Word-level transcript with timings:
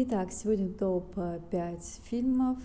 Итак, 0.00 0.30
сегодня 0.30 0.68
топ-5 0.68 2.02
фильмов 2.04 2.56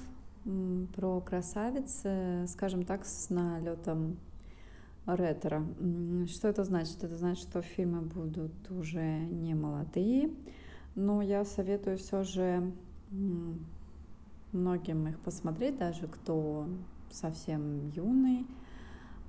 про 0.96 1.20
красавиц, 1.20 2.04
скажем 2.52 2.86
так, 2.86 3.08
с 3.08 3.32
налетом 3.32 4.18
ретро. 5.08 5.66
Что 6.28 6.50
это 6.50 6.64
значит? 6.64 7.04
Это 7.04 7.18
значит, 7.18 7.50
что 7.50 7.64
фильмы 7.64 8.02
будут 8.02 8.54
уже 8.70 9.22
не 9.22 9.56
молодые, 9.56 10.30
но 10.94 11.24
я 11.24 11.44
советую 11.44 11.98
все 11.98 12.22
же 12.22 12.72
многим 14.52 15.08
их 15.08 15.20
посмотреть, 15.22 15.80
даже 15.80 16.08
кто 16.08 16.68
совсем 17.10 17.90
юный, 17.96 18.46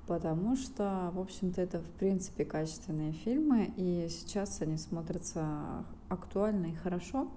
потому 0.07 0.57
что, 0.57 1.11
в 1.15 1.21
общем-то, 1.21 1.63
это, 1.63 1.79
в 1.81 1.91
принципе, 1.93 2.45
качественные 2.45 3.13
фильмы, 3.13 3.73
и 3.79 4.09
сейчас 4.11 4.61
они 4.61 4.77
смотрятся 4.77 5.87
актуально 6.11 6.67
и 6.67 6.75
хорошо. 6.75 7.31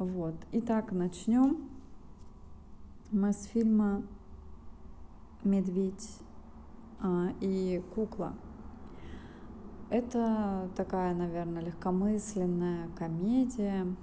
Вот. 0.00 0.34
Итак, 0.52 0.92
начнем. 0.92 1.68
Мы 3.12 3.34
с 3.34 3.44
фильма 3.44 4.02
«Медведь 5.44 6.08
а, 7.00 7.34
и 7.42 7.82
кукла». 7.94 8.32
Это 9.90 10.70
такая, 10.74 11.14
наверное, 11.14 11.60
легкомысленная 11.60 12.88
комедия 12.96 13.94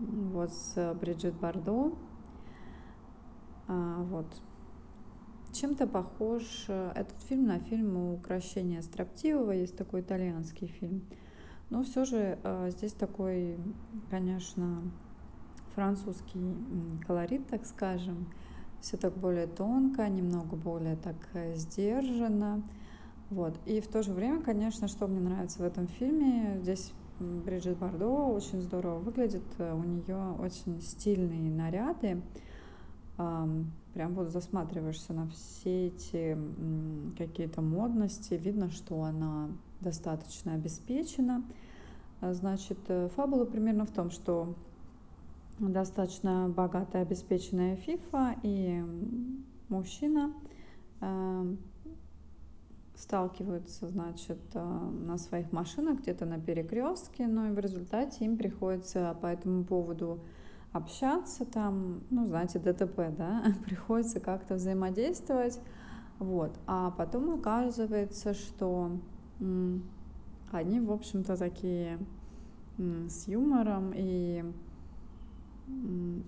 вот 0.00 0.52
с 0.52 0.94
Бриджит 1.00 1.34
Бардо. 1.34 1.92
А, 3.68 4.02
вот. 4.02 4.26
Чем-то 5.52 5.86
похож 5.86 6.64
этот 6.68 7.20
фильм 7.28 7.46
на 7.46 7.60
фильм 7.60 7.96
«Укращение 8.14 8.82
строптивого». 8.82 9.52
Есть 9.52 9.76
такой 9.76 10.00
итальянский 10.00 10.66
фильм. 10.66 11.04
Но 11.70 11.84
все 11.84 12.04
же 12.04 12.36
а, 12.42 12.68
здесь 12.70 12.94
такой, 12.94 13.56
конечно, 14.10 14.82
французский 15.76 16.40
колорит, 17.06 17.46
так 17.46 17.64
скажем. 17.66 18.26
Все 18.80 18.96
так 18.96 19.16
более 19.16 19.46
тонко, 19.46 20.08
немного 20.08 20.56
более 20.56 20.96
так 20.96 21.16
э, 21.34 21.54
сдержанно. 21.54 22.62
Вот. 23.30 23.54
И 23.66 23.80
в 23.80 23.86
то 23.86 24.02
же 24.02 24.12
время, 24.12 24.42
конечно, 24.42 24.88
что 24.88 25.06
мне 25.06 25.20
нравится 25.20 25.58
в 25.58 25.62
этом 25.62 25.86
фильме, 25.86 26.58
здесь 26.62 26.92
Бриджит 27.18 27.78
Бардо 27.78 28.06
очень 28.06 28.60
здорово 28.60 28.98
выглядит, 28.98 29.44
э, 29.58 29.74
у 29.74 29.82
нее 29.82 30.34
очень 30.40 30.80
стильные 30.80 31.50
наряды, 31.50 32.22
прям 33.16 34.12
вот 34.12 34.28
засматриваешься 34.28 35.14
на 35.14 35.26
все 35.28 35.86
эти 35.86 36.36
какие-то 37.16 37.62
модности, 37.62 38.34
видно, 38.34 38.70
что 38.70 39.02
она 39.02 39.48
достаточно 39.80 40.52
обеспечена. 40.52 41.42
А, 42.20 42.34
значит, 42.34 42.78
э, 42.88 43.08
фабула 43.16 43.46
примерно 43.46 43.86
в 43.86 43.90
том, 43.90 44.10
что 44.10 44.54
достаточно 45.58 46.48
богатая, 46.48 47.02
обеспеченная 47.02 47.76
фифа, 47.76 48.36
и 48.42 48.82
мужчина 49.68 50.32
э, 51.00 51.56
сталкиваются, 52.94 53.88
значит, 53.88 54.38
э, 54.54 54.60
на 54.60 55.18
своих 55.18 55.52
машинах 55.52 56.00
где-то 56.00 56.26
на 56.26 56.38
перекрестке, 56.38 57.26
но 57.26 57.48
и 57.48 57.52
в 57.52 57.58
результате 57.58 58.24
им 58.24 58.36
приходится 58.36 59.16
по 59.20 59.26
этому 59.26 59.64
поводу 59.64 60.20
общаться. 60.72 61.44
Там, 61.44 62.02
ну, 62.10 62.26
знаете, 62.26 62.58
ДТП, 62.58 63.14
да, 63.16 63.44
приходится 63.64 64.20
как-то 64.20 64.54
взаимодействовать, 64.54 65.58
вот, 66.18 66.58
а 66.66 66.90
потом 66.90 67.34
оказывается, 67.34 68.34
что 68.34 68.98
они, 70.50 70.80
в 70.80 70.92
общем-то, 70.92 71.36
такие 71.36 71.98
с 72.78 73.26
юмором 73.26 73.92
и 73.94 74.44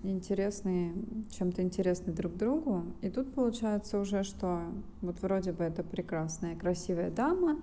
интересные, 0.03 0.93
чем-то 1.31 1.61
интересны 1.61 2.13
друг 2.13 2.35
другу. 2.35 2.83
И 3.01 3.09
тут 3.09 3.33
получается 3.33 3.99
уже, 3.99 4.23
что 4.23 4.61
вот 5.01 5.21
вроде 5.21 5.51
бы 5.51 5.63
это 5.63 5.83
прекрасная, 5.83 6.55
красивая 6.55 7.11
дама, 7.11 7.59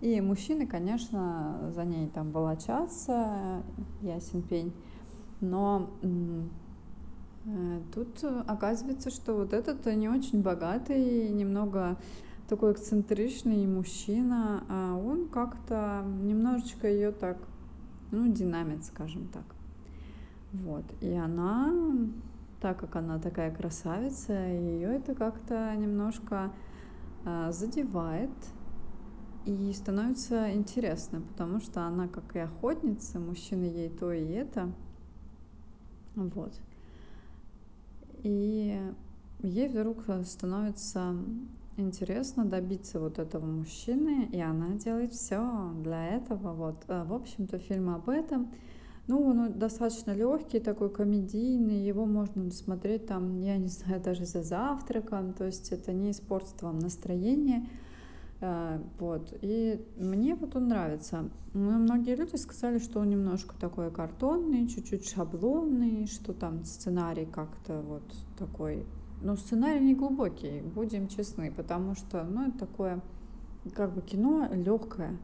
и 0.00 0.20
мужчины, 0.20 0.66
конечно, 0.66 1.70
за 1.74 1.84
ней 1.84 2.08
там 2.08 2.30
волочатся, 2.30 3.62
ясен 4.02 4.42
пень. 4.42 4.72
Но 5.40 5.90
э, 7.46 7.80
тут 7.94 8.22
оказывается, 8.46 9.10
что 9.10 9.34
вот 9.34 9.52
этот 9.52 9.86
не 9.86 10.08
очень 10.08 10.42
богатый, 10.42 11.30
немного 11.30 11.96
такой 12.48 12.72
эксцентричный 12.72 13.66
мужчина, 13.66 14.64
а 14.68 14.96
он 14.96 15.28
как-то 15.28 16.04
немножечко 16.22 16.88
ее 16.88 17.10
так, 17.10 17.38
ну, 18.10 18.32
динамит, 18.32 18.84
скажем 18.84 19.28
так. 19.28 19.55
Вот. 20.52 20.84
И 21.00 21.12
она, 21.12 21.72
так 22.60 22.78
как 22.80 22.96
она 22.96 23.18
такая 23.18 23.54
красавица, 23.54 24.32
ее 24.32 24.96
это 24.96 25.14
как-то 25.14 25.74
немножко 25.76 26.52
э, 27.24 27.52
задевает 27.52 28.30
и 29.44 29.72
становится 29.72 30.52
интересно, 30.52 31.20
потому 31.20 31.60
что 31.60 31.82
она 31.82 32.08
как 32.08 32.34
и 32.34 32.40
охотница, 32.40 33.20
мужчина 33.20 33.64
ей 33.64 33.90
то 33.90 34.12
и 34.12 34.24
это. 34.24 34.72
Вот. 36.16 36.52
И 38.22 38.80
ей 39.42 39.68
вдруг 39.68 40.04
становится 40.24 41.14
интересно 41.76 42.44
добиться 42.44 42.98
вот 42.98 43.18
этого 43.18 43.44
мужчины, 43.44 44.28
и 44.32 44.40
она 44.40 44.70
делает 44.76 45.12
все 45.12 45.72
для 45.82 46.16
этого. 46.16 46.52
Вот. 46.52 46.84
Э, 46.88 47.04
в 47.04 47.12
общем-то, 47.12 47.58
фильм 47.58 47.90
об 47.90 48.08
этом. 48.08 48.50
Ну, 49.08 49.22
он 49.22 49.58
достаточно 49.58 50.10
легкий, 50.10 50.58
такой 50.58 50.90
комедийный, 50.90 51.86
его 51.86 52.06
можно 52.06 52.50
смотреть 52.50 53.06
там, 53.06 53.40
я 53.40 53.56
не 53.56 53.68
знаю, 53.68 54.02
даже 54.02 54.26
за 54.26 54.42
завтраком, 54.42 55.32
то 55.32 55.44
есть 55.44 55.70
это 55.70 55.92
не 55.92 56.10
испортит 56.10 56.60
вам 56.62 56.80
настроение. 56.80 57.68
Э, 58.40 58.80
вот. 58.98 59.32
И 59.42 59.80
мне 59.96 60.34
вот 60.34 60.56
он 60.56 60.68
нравится. 60.68 61.30
Но 61.54 61.78
многие 61.78 62.16
люди 62.16 62.36
сказали, 62.36 62.78
что 62.78 63.00
он 63.00 63.08
немножко 63.08 63.54
такой 63.58 63.90
картонный, 63.90 64.66
чуть-чуть 64.66 65.08
шаблонный, 65.08 66.06
что 66.06 66.32
там 66.32 66.64
сценарий 66.64 67.26
как-то 67.26 67.80
вот 67.82 68.02
такой. 68.36 68.84
Ну, 69.22 69.36
сценарий 69.36 69.80
не 69.80 69.94
глубокий, 69.94 70.60
будем 70.60 71.08
честны, 71.08 71.50
потому 71.50 71.94
что, 71.94 72.24
ну, 72.24 72.48
это 72.48 72.58
такое, 72.58 73.00
как 73.74 73.94
бы 73.94 74.02
кино 74.02 74.48
легкое. 74.52 75.16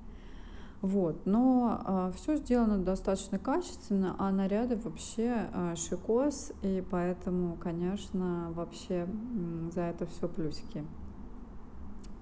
Вот. 0.82 1.26
Но 1.26 1.78
э, 1.78 1.82
а, 1.84 2.12
все 2.12 2.36
сделано 2.36 2.78
достаточно 2.78 3.38
качественно, 3.38 4.16
а 4.18 4.32
наряды 4.32 4.76
вообще 4.76 5.48
э, 5.52 5.74
шикос, 5.76 6.52
и 6.62 6.84
поэтому, 6.90 7.56
конечно, 7.56 8.50
вообще 8.52 9.06
э, 9.06 9.70
за 9.72 9.82
это 9.82 10.06
все 10.06 10.28
плюсики. 10.28 10.84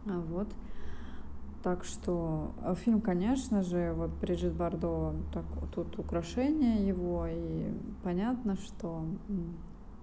А 0.04 0.20
вот. 0.20 0.48
Так 1.62 1.84
что 1.84 2.52
фильм, 2.84 3.00
конечно 3.00 3.62
же, 3.62 3.94
вот 3.94 4.10
Бриджит 4.20 4.52
Бардо, 4.54 5.14
так, 5.32 5.44
тут 5.74 5.98
украшение 5.98 6.86
его, 6.86 7.26
и 7.26 7.72
понятно, 8.02 8.56
что 8.56 9.04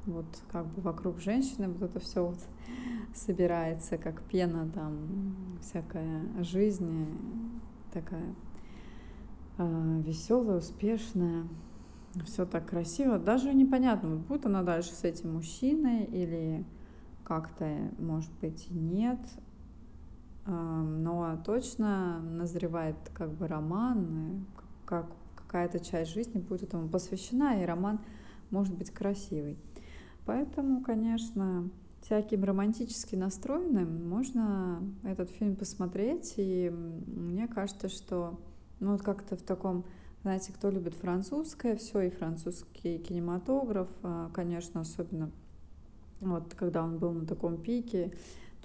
вот 0.05 0.25
как 0.51 0.65
бы 0.67 0.81
вокруг 0.81 1.19
женщины 1.19 1.67
вот 1.67 1.81
это 1.81 1.99
все 1.99 2.25
вот 2.25 2.39
собирается, 3.13 3.97
как 3.97 4.21
пена 4.21 4.69
там, 4.73 5.57
всякая 5.61 6.23
жизнь 6.43 7.07
такая 7.91 8.21
э, 8.21 8.46
веселая, 9.57 10.57
успешная, 10.57 11.47
все 12.25 12.45
так 12.45 12.67
красиво. 12.67 13.17
Даже 13.17 13.53
непонятно, 13.53 14.17
будет 14.17 14.45
она 14.45 14.63
дальше 14.63 14.93
с 14.93 15.03
этим 15.03 15.33
мужчиной 15.33 16.05
или 16.05 16.65
как-то, 17.23 17.91
может 17.99 18.31
быть, 18.39 18.67
нет. 18.69 19.19
Э, 20.45 20.51
но 20.51 21.41
точно 21.45 22.19
назревает 22.19 22.95
как 23.13 23.31
бы 23.31 23.47
роман, 23.47 24.45
как 24.85 25.07
какая-то 25.35 25.79
часть 25.79 26.11
жизни 26.11 26.39
будет 26.39 26.63
этому 26.63 26.89
посвящена, 26.89 27.61
и 27.61 27.65
роман 27.65 27.99
может 28.49 28.75
быть 28.75 28.91
красивый. 28.91 29.57
Поэтому, 30.25 30.81
конечно, 30.81 31.69
всяким 32.01 32.43
романтически 32.43 33.15
настроенным 33.15 34.09
можно 34.09 34.81
этот 35.03 35.29
фильм 35.29 35.55
посмотреть, 35.55 36.33
и 36.37 36.69
мне 36.69 37.47
кажется, 37.47 37.87
что 37.87 38.39
ну 38.79 38.91
вот 38.93 39.01
как-то 39.01 39.35
в 39.35 39.41
таком, 39.41 39.85
знаете, 40.23 40.53
кто 40.53 40.69
любит 40.69 40.93
французское, 40.95 41.75
все, 41.75 42.01
и 42.01 42.09
французский 42.09 42.97
кинематограф, 42.99 43.89
а, 44.03 44.29
конечно, 44.33 44.81
особенно 44.81 45.31
вот 46.19 46.53
когда 46.55 46.83
он 46.83 46.97
был 46.97 47.11
на 47.11 47.25
таком 47.25 47.61
пике, 47.61 48.13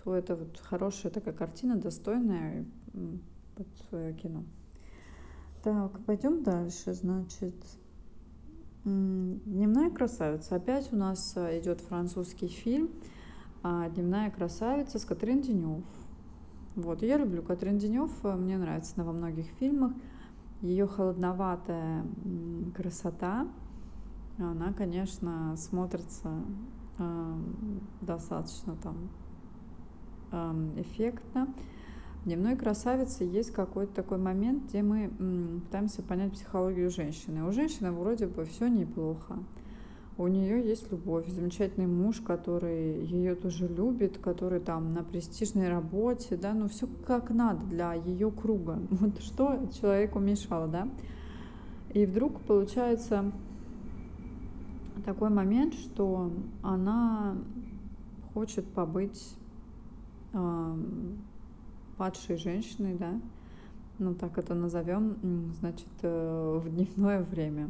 то 0.02 0.14
это 0.14 0.36
вот 0.36 0.58
хорошая 0.58 1.12
такая 1.12 1.34
картина, 1.34 1.76
достойная 1.76 2.64
под 3.56 3.68
свое 3.88 4.14
кино. 4.14 4.44
Так, 5.62 6.04
пойдем 6.04 6.42
дальше, 6.42 6.92
значит. 6.92 7.54
Дневная 8.84 9.90
красавица. 9.90 10.56
Опять 10.56 10.92
у 10.92 10.96
нас 10.96 11.34
а, 11.36 11.56
идет 11.56 11.80
французский 11.80 12.48
фильм 12.48 12.90
а, 13.62 13.88
Дневная 13.90 14.28
красавица 14.32 14.98
с 14.98 15.04
Катрин 15.04 15.40
Денев. 15.40 15.84
Вот, 16.74 17.02
я 17.02 17.18
люблю 17.18 17.42
Катрин 17.42 17.76
Денев, 17.76 18.10
э, 18.22 18.34
мне 18.34 18.56
нравится 18.56 18.94
она 18.96 19.04
во 19.04 19.12
многих 19.12 19.46
фильмах. 19.58 19.92
Ее 20.62 20.86
холодноватая 20.86 22.04
красота, 22.74 23.46
она, 24.38 24.72
конечно, 24.72 25.54
смотрится 25.56 26.30
э, 26.98 27.34
достаточно 28.00 28.76
там 28.76 29.10
э, 30.30 30.80
эффектно. 30.80 31.52
В 32.22 32.24
«Дневной 32.24 32.56
красавице» 32.56 33.24
есть 33.24 33.50
какой-то 33.50 33.92
такой 33.92 34.18
момент, 34.18 34.68
где 34.68 34.82
мы 34.82 35.10
м, 35.18 35.60
пытаемся 35.62 36.02
понять 36.02 36.32
психологию 36.32 36.88
женщины. 36.88 37.44
У 37.44 37.52
женщины 37.52 37.90
вроде 37.90 38.28
бы 38.28 38.44
все 38.44 38.68
неплохо. 38.68 39.38
У 40.18 40.26
нее 40.26 40.62
есть 40.62 40.90
любовь, 40.92 41.26
замечательный 41.28 41.86
муж, 41.86 42.20
который 42.20 43.02
ее 43.06 43.34
тоже 43.34 43.66
любит, 43.66 44.18
который 44.18 44.60
там 44.60 44.92
на 44.92 45.02
престижной 45.02 45.70
работе, 45.70 46.36
да, 46.36 46.52
ну 46.52 46.68
все 46.68 46.86
как 47.06 47.30
надо 47.30 47.64
для 47.64 47.94
ее 47.94 48.30
круга. 48.30 48.78
Вот 48.90 49.18
что 49.22 49.58
человеку 49.80 50.18
мешало, 50.18 50.68
да? 50.68 50.86
И 51.94 52.04
вдруг 52.04 52.40
получается 52.42 53.32
такой 55.06 55.30
момент, 55.30 55.74
что 55.74 56.30
она 56.62 57.36
хочет 58.34 58.66
побыть 58.66 59.34
э, 60.34 60.76
падшей 61.96 62.36
женщиной, 62.36 62.96
да, 62.98 63.18
ну 63.98 64.14
так 64.14 64.36
это 64.36 64.54
назовем, 64.54 65.52
значит, 65.58 65.88
э, 66.02 66.60
в 66.62 66.68
дневное 66.68 67.22
время. 67.22 67.68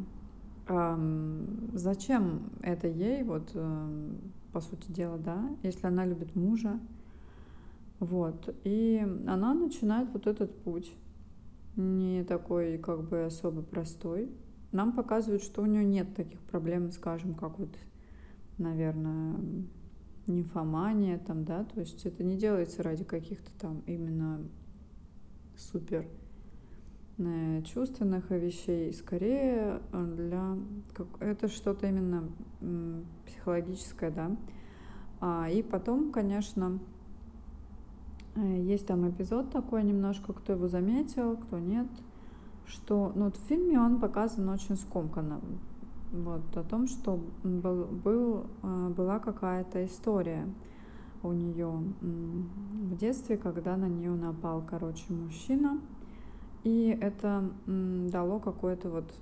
Зачем 0.66 2.50
это 2.62 2.86
ей, 2.86 3.24
вот, 3.24 3.50
э, 3.54 4.10
по 4.52 4.60
сути 4.60 4.92
дела, 4.92 5.18
да, 5.18 5.50
если 5.62 5.86
она 5.88 6.06
любит 6.06 6.36
мужа, 6.36 6.78
вот, 7.98 8.54
и 8.62 9.04
она 9.26 9.54
начинает 9.54 10.08
вот 10.12 10.26
этот 10.26 10.56
путь, 10.62 10.92
не 11.74 12.22
такой 12.22 12.78
как 12.78 13.08
бы 13.08 13.24
особо 13.24 13.62
простой, 13.62 14.30
нам 14.70 14.92
показывают, 14.92 15.42
что 15.42 15.62
у 15.62 15.66
нее 15.66 15.84
нет 15.84 16.14
таких 16.14 16.40
проблем, 16.40 16.92
скажем, 16.92 17.34
как 17.34 17.58
вот, 17.58 17.74
наверное, 18.58 19.34
нимфомания 20.26 21.18
там, 21.18 21.44
да, 21.44 21.64
то 21.64 21.80
есть 21.80 22.06
это 22.06 22.22
не 22.22 22.36
делается 22.36 22.82
ради 22.82 23.04
каких-то 23.04 23.50
там 23.58 23.82
именно 23.86 24.40
супер 25.56 26.06
э, 27.26 27.62
чувственных 27.62 28.30
вещей, 28.30 28.92
скорее 28.92 29.80
э, 29.92 30.14
для 30.16 30.56
это 31.20 31.48
что-то 31.48 31.86
именно 31.86 32.28
психологическое, 33.26 34.10
да. 34.10 34.36
А, 35.20 35.48
и 35.50 35.62
потом, 35.62 36.12
конечно, 36.12 36.78
э, 38.36 38.60
есть 38.60 38.86
там 38.86 39.08
эпизод 39.08 39.50
такой 39.50 39.84
немножко, 39.84 40.32
кто 40.32 40.52
его 40.52 40.68
заметил, 40.68 41.36
кто 41.36 41.58
нет 41.58 41.88
что 42.66 43.12
ну, 43.14 43.24
вот 43.24 43.36
в 43.36 43.46
фильме 43.48 43.78
он 43.78 44.00
показан 44.00 44.48
очень 44.48 44.76
скомканно. 44.76 45.40
Вот, 46.12 46.56
о 46.56 46.62
том, 46.62 46.86
что 46.88 47.20
был, 47.42 47.84
был, 47.86 48.46
а, 48.62 48.90
была 48.90 49.18
какая-то 49.18 49.84
история 49.86 50.46
у 51.22 51.32
нее 51.32 51.70
в 52.00 52.96
детстве, 52.96 53.36
когда 53.36 53.76
на 53.76 53.88
нее 53.88 54.10
напал, 54.10 54.62
короче, 54.68 55.04
мужчина. 55.12 55.80
И 56.64 56.96
это 57.00 57.44
дало 57.66 58.38
какое-то 58.38 58.88
вот 58.88 59.14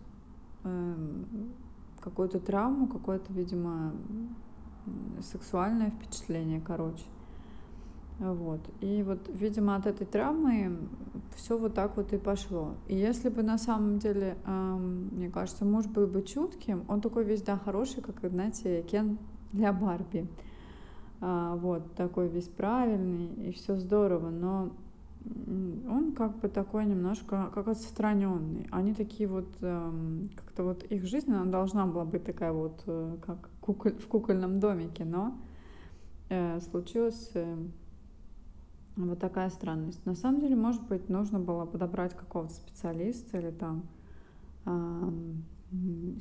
эм, 0.65 1.55
какую-то 2.01 2.41
травму, 2.41 2.87
какое-то, 2.87 3.33
видимо, 3.33 3.95
сексуальное 5.21 5.91
впечатление, 5.91 6.61
короче. 6.61 7.05
Вот. 8.19 8.61
И 8.83 9.03
вот, 9.03 9.31
видимо, 9.33 9.77
от 9.77 9.87
этой 9.87 10.07
травмы 10.07 10.77
все 11.37 11.57
вот 11.57 11.75
так 11.75 11.97
вот 11.97 12.13
и 12.13 12.19
пошло. 12.19 12.75
И 12.87 12.95
если 12.95 13.31
бы 13.31 13.43
на 13.43 13.57
самом 13.57 13.99
деле, 13.99 14.37
эм, 14.45 15.09
мне 15.13 15.31
кажется, 15.31 15.65
муж 15.65 15.87
был 15.87 16.07
бы 16.07 16.23
чутким, 16.23 16.85
он 16.89 17.01
такой 17.01 17.25
весь, 17.25 17.41
да, 17.43 17.57
хороший, 17.57 18.03
как, 18.03 18.17
знаете, 18.29 18.83
Кен 18.83 19.19
для 19.53 19.73
Барби. 19.73 20.29
А, 21.23 21.57
вот, 21.57 21.95
такой 21.95 22.29
весь 22.29 22.49
правильный, 22.49 23.49
и 23.49 23.53
все 23.53 23.77
здорово, 23.77 24.29
но 24.29 24.71
он 25.26 26.12
как 26.12 26.38
бы 26.38 26.49
такой 26.49 26.87
немножко 26.87 27.50
как 27.55 27.69
отстраненный. 27.69 28.67
Они 28.70 28.94
такие 28.94 29.28
вот, 29.28 29.49
эм, 29.61 30.31
как-то 30.34 30.64
вот 30.64 30.82
их 30.84 31.05
жизнь, 31.06 31.32
она 31.32 31.44
должна 31.50 31.87
была 31.87 32.05
быть 32.05 32.25
такая 32.25 32.52
вот, 32.52 32.82
э, 32.87 33.17
как 33.25 33.50
куколь, 33.61 33.94
в 33.99 34.06
кукольном 34.06 34.61
домике, 34.61 35.05
но 35.05 35.38
э, 36.28 36.61
случилось... 36.61 37.31
Э, 37.34 37.56
вот 38.96 39.19
такая 39.19 39.49
странность. 39.50 40.05
На 40.05 40.14
самом 40.14 40.40
деле, 40.40 40.56
может 40.56 40.82
быть, 40.82 41.08
нужно 41.08 41.38
было 41.38 41.64
подобрать 41.64 42.14
какого-то 42.14 42.52
специалиста 42.52 43.38
или 43.38 43.50
там 43.50 43.84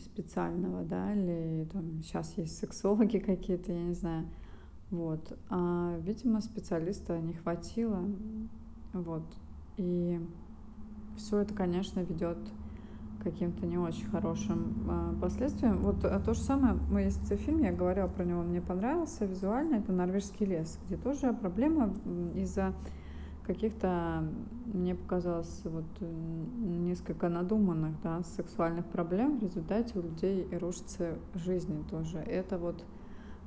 специального, 0.05 0.83
да, 0.83 1.13
или 1.13 1.67
там 1.73 2.01
сейчас 2.03 2.37
есть 2.37 2.57
сексологи 2.57 3.17
какие-то, 3.25 3.73
я 3.73 3.83
не 3.83 3.93
знаю. 3.93 4.27
Вот. 4.91 5.37
А, 5.49 5.97
видимо, 6.01 6.41
специалиста 6.41 7.19
не 7.19 7.33
хватило. 7.33 8.05
Вот. 8.93 9.23
И 9.77 10.19
все 11.17 11.39
это, 11.39 11.53
конечно, 11.53 11.99
ведет 12.01 12.37
каким-то 13.23 13.65
не 13.65 13.77
очень 13.77 14.05
хорошим 14.07 14.73
э, 14.87 15.21
последствиям. 15.21 15.79
Вот 15.79 16.05
э, 16.05 16.19
то 16.19 16.33
же 16.33 16.39
самое, 16.39 16.75
мы 16.89 17.01
есть 17.01 17.27
фильм, 17.39 17.59
я 17.59 17.71
говорила 17.71 18.07
про 18.07 18.23
него, 18.23 18.41
мне 18.43 18.61
понравился 18.61 19.25
визуально, 19.25 19.75
это 19.75 19.91
«Норвежский 19.91 20.45
лес», 20.45 20.79
где 20.85 20.95
тоже 20.95 21.33
проблема 21.33 21.93
из-за 22.35 22.73
каких-то, 23.45 24.23
мне 24.65 24.95
показалось, 24.95 25.61
вот 25.63 25.85
несколько 25.99 27.29
надуманных, 27.29 27.99
да, 28.03 28.21
сексуальных 28.23 28.85
проблем 28.85 29.39
в 29.39 29.43
результате 29.43 29.97
у 29.97 30.03
людей 30.03 30.43
и 30.43 30.55
рушится 30.55 31.17
жизнь 31.33 31.83
тоже. 31.89 32.19
Это 32.19 32.57
вот 32.57 32.85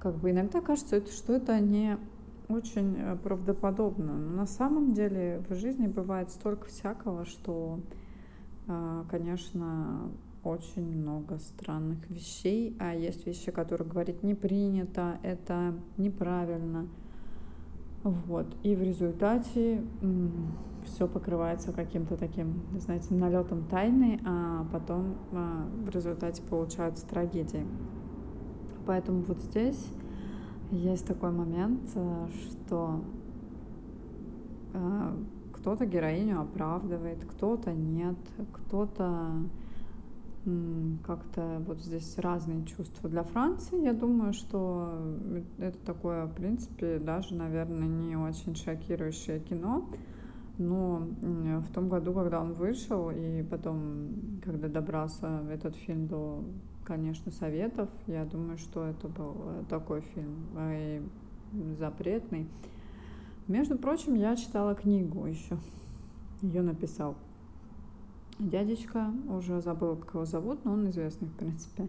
как 0.00 0.16
бы 0.16 0.32
иногда 0.32 0.60
кажется, 0.60 1.06
что 1.06 1.34
это 1.34 1.58
не 1.60 1.98
очень 2.52 2.96
э, 2.96 3.16
правдоподобно. 3.16 4.12
Но 4.12 4.36
на 4.36 4.46
самом 4.46 4.92
деле 4.92 5.42
в 5.48 5.54
жизни 5.54 5.86
бывает 5.86 6.30
столько 6.30 6.66
всякого, 6.66 7.24
что 7.24 7.80
а, 8.68 9.04
конечно, 9.10 10.10
очень 10.44 10.84
много 10.84 11.38
странных 11.38 12.08
вещей, 12.10 12.76
а 12.80 12.94
есть 12.94 13.26
вещи, 13.26 13.50
которые 13.50 13.88
говорить 13.88 14.22
не 14.22 14.34
принято, 14.34 15.18
это 15.22 15.74
неправильно. 15.96 16.86
Вот. 18.02 18.46
И 18.64 18.74
в 18.74 18.82
результате 18.82 19.84
все 20.84 21.06
покрывается 21.06 21.72
каким-то 21.72 22.16
таким, 22.16 22.60
знаете, 22.76 23.14
налетом 23.14 23.64
тайны, 23.68 24.20
а 24.24 24.66
потом 24.72 25.14
а, 25.32 25.68
в 25.84 25.90
результате 25.90 26.42
получаются 26.42 27.06
трагедии. 27.06 27.64
Поэтому 28.86 29.22
вот 29.22 29.38
здесь 29.38 29.86
есть 30.72 31.06
такой 31.06 31.30
момент, 31.30 31.82
э, 31.94 32.26
что 32.50 33.00
а, 34.74 35.14
кто-то 35.52 35.86
героиню 35.86 36.40
оправдывает, 36.40 37.24
кто-то 37.24 37.72
нет, 37.72 38.16
кто-то 38.52 39.32
как-то 41.06 41.62
вот 41.66 41.80
здесь 41.80 42.18
разные 42.18 42.64
чувства. 42.64 43.08
Для 43.08 43.22
Франции, 43.22 43.84
я 43.84 43.92
думаю, 43.92 44.32
что 44.32 44.90
это 45.58 45.78
такое, 45.86 46.26
в 46.26 46.34
принципе, 46.34 46.98
даже, 46.98 47.36
наверное, 47.36 47.86
не 47.86 48.16
очень 48.16 48.56
шокирующее 48.56 49.38
кино. 49.38 49.88
Но 50.58 51.06
в 51.20 51.72
том 51.72 51.88
году, 51.88 52.12
когда 52.12 52.40
он 52.40 52.54
вышел, 52.54 53.10
и 53.10 53.44
потом, 53.44 54.40
когда 54.44 54.66
добрался 54.66 55.42
этот 55.48 55.76
фильм 55.76 56.08
до, 56.08 56.44
конечно, 56.84 57.30
советов, 57.32 57.88
я 58.06 58.24
думаю, 58.24 58.58
что 58.58 58.84
это 58.84 59.08
был 59.08 59.36
такой 59.68 60.00
фильм 60.00 60.46
э, 60.56 61.00
и 61.52 61.74
запретный. 61.78 62.48
Между 63.48 63.76
прочим, 63.76 64.14
я 64.14 64.36
читала 64.36 64.74
книгу 64.74 65.26
еще. 65.26 65.58
Ее 66.40 66.62
написал 66.62 67.16
дядечка, 68.38 69.12
уже 69.28 69.60
забыла, 69.60 69.96
как 69.96 70.14
его 70.14 70.24
зовут, 70.24 70.64
но 70.64 70.72
он 70.72 70.88
известный, 70.90 71.28
в 71.28 71.34
принципе. 71.34 71.88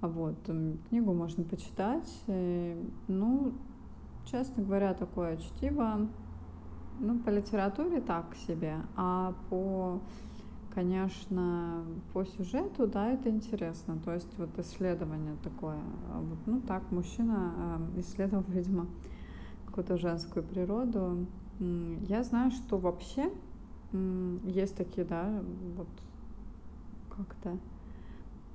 Вот, 0.00 0.36
книгу 0.88 1.12
можно 1.12 1.44
почитать. 1.44 2.08
И, 2.28 2.76
ну, 3.08 3.52
честно 4.30 4.62
говоря, 4.62 4.94
такое 4.94 5.36
чтиво, 5.38 6.06
ну, 7.00 7.18
по 7.18 7.30
литературе 7.30 8.00
так 8.00 8.34
себе, 8.46 8.76
а 8.96 9.34
по, 9.50 10.00
конечно, 10.78 11.84
по 12.12 12.24
сюжету, 12.24 12.86
да, 12.86 13.10
это 13.10 13.28
интересно. 13.28 13.98
То 14.04 14.14
есть 14.14 14.28
вот 14.38 14.56
исследование 14.60 15.34
такое. 15.42 15.80
Вот, 16.14 16.38
ну, 16.46 16.60
так, 16.60 16.88
мужчина 16.92 17.80
исследовал, 17.96 18.44
видимо, 18.48 18.86
какую-то 19.66 19.96
женскую 19.96 20.44
природу. 20.44 21.26
Я 22.06 22.22
знаю, 22.22 22.52
что 22.52 22.78
вообще 22.78 23.28
есть 24.44 24.76
такие, 24.76 25.04
да, 25.04 25.42
вот 25.76 25.88
как-то 27.08 27.58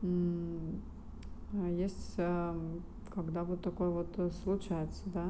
а 0.01 1.69
есть, 1.69 2.13
эм, 2.17 2.81
когда 3.13 3.43
вот 3.43 3.61
такое 3.61 3.89
вот 3.89 4.07
э, 4.17 4.31
случается, 4.43 5.03
да, 5.05 5.27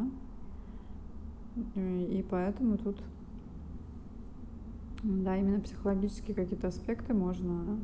и 1.76 2.26
поэтому 2.30 2.78
тут, 2.78 2.98
да, 5.04 5.38
именно 5.38 5.60
психологические 5.60 6.36
какие-то 6.36 6.68
аспекты 6.68 7.14
можно 7.14 7.78